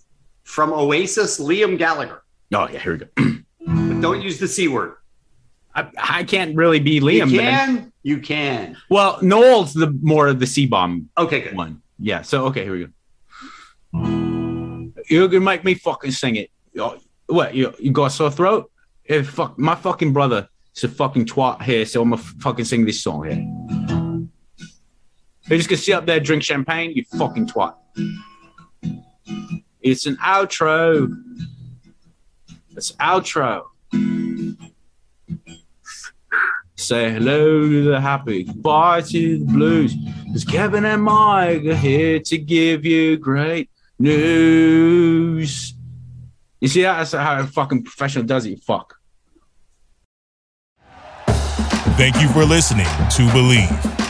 from 0.50 0.72
Oasis, 0.72 1.38
Liam 1.38 1.78
Gallagher. 1.78 2.22
Oh 2.52 2.68
yeah, 2.68 2.80
here 2.80 2.92
we 2.92 2.98
go. 2.98 3.06
But 3.66 4.00
don't 4.00 4.20
use 4.20 4.38
the 4.40 4.48
C 4.48 4.66
word. 4.66 4.96
I, 5.74 5.88
I 5.96 6.24
can't 6.24 6.56
really 6.56 6.80
be 6.80 7.00
Liam. 7.00 7.30
You 7.30 7.38
can. 7.38 7.92
You 8.02 8.18
can. 8.18 8.76
Well, 8.88 9.18
Noel's 9.22 9.72
the 9.72 9.90
more 10.02 10.26
of 10.26 10.40
the 10.40 10.46
C 10.46 10.66
bomb 10.66 11.08
Okay, 11.16 11.42
good. 11.42 11.56
one. 11.56 11.82
Yeah. 12.00 12.22
So 12.22 12.46
okay, 12.46 12.64
here 12.64 12.72
we 12.72 12.86
go. 12.86 12.90
You're 15.08 15.28
gonna 15.28 15.40
make 15.40 15.64
me 15.64 15.74
fucking 15.74 16.10
sing 16.10 16.36
it. 16.36 16.50
What? 17.26 17.54
You, 17.54 17.72
you 17.78 17.92
got 17.92 18.06
a 18.06 18.10
sore 18.10 18.30
throat? 18.30 18.70
Hey, 19.04 19.22
fuck, 19.22 19.56
my 19.58 19.76
fucking 19.76 20.12
brother 20.12 20.48
is 20.74 20.82
a 20.84 20.88
fucking 20.88 21.26
twat 21.26 21.62
here, 21.62 21.86
so 21.86 22.02
I'm 22.02 22.10
gonna 22.10 22.22
fucking 22.22 22.64
sing 22.64 22.84
this 22.84 23.02
song 23.02 23.24
here. 23.24 23.38
You're 25.48 25.58
just 25.58 25.68
gonna 25.68 25.78
sit 25.78 25.94
up 25.94 26.06
there, 26.06 26.18
drink 26.18 26.42
champagne, 26.42 26.92
you 26.92 27.04
fucking 27.16 27.46
twat. 27.46 27.74
It's 29.82 30.06
an 30.06 30.16
outro. 30.16 31.14
It's 32.76 32.92
outro. 32.92 33.64
Say 36.76 37.12
hello 37.12 37.68
to 37.68 37.84
the 37.84 38.00
happy, 38.00 38.44
goodbye 38.44 39.02
to 39.02 39.38
the 39.38 39.44
blues. 39.44 39.94
Because 40.24 40.44
Kevin 40.44 40.84
and 40.84 41.02
Mike 41.02 41.64
are 41.66 41.74
here 41.74 42.20
to 42.20 42.38
give 42.38 42.84
you 42.84 43.16
great 43.16 43.70
news. 43.98 45.74
You 46.60 46.68
see, 46.68 46.82
that's 46.82 47.12
how 47.12 47.40
a 47.40 47.46
fucking 47.46 47.84
professional 47.84 48.24
does 48.24 48.46
it, 48.46 48.62
fuck. 48.62 48.96
Thank 51.96 52.20
you 52.20 52.28
for 52.28 52.44
listening 52.44 52.86
to 52.86 53.28
Bleav. 53.28 54.09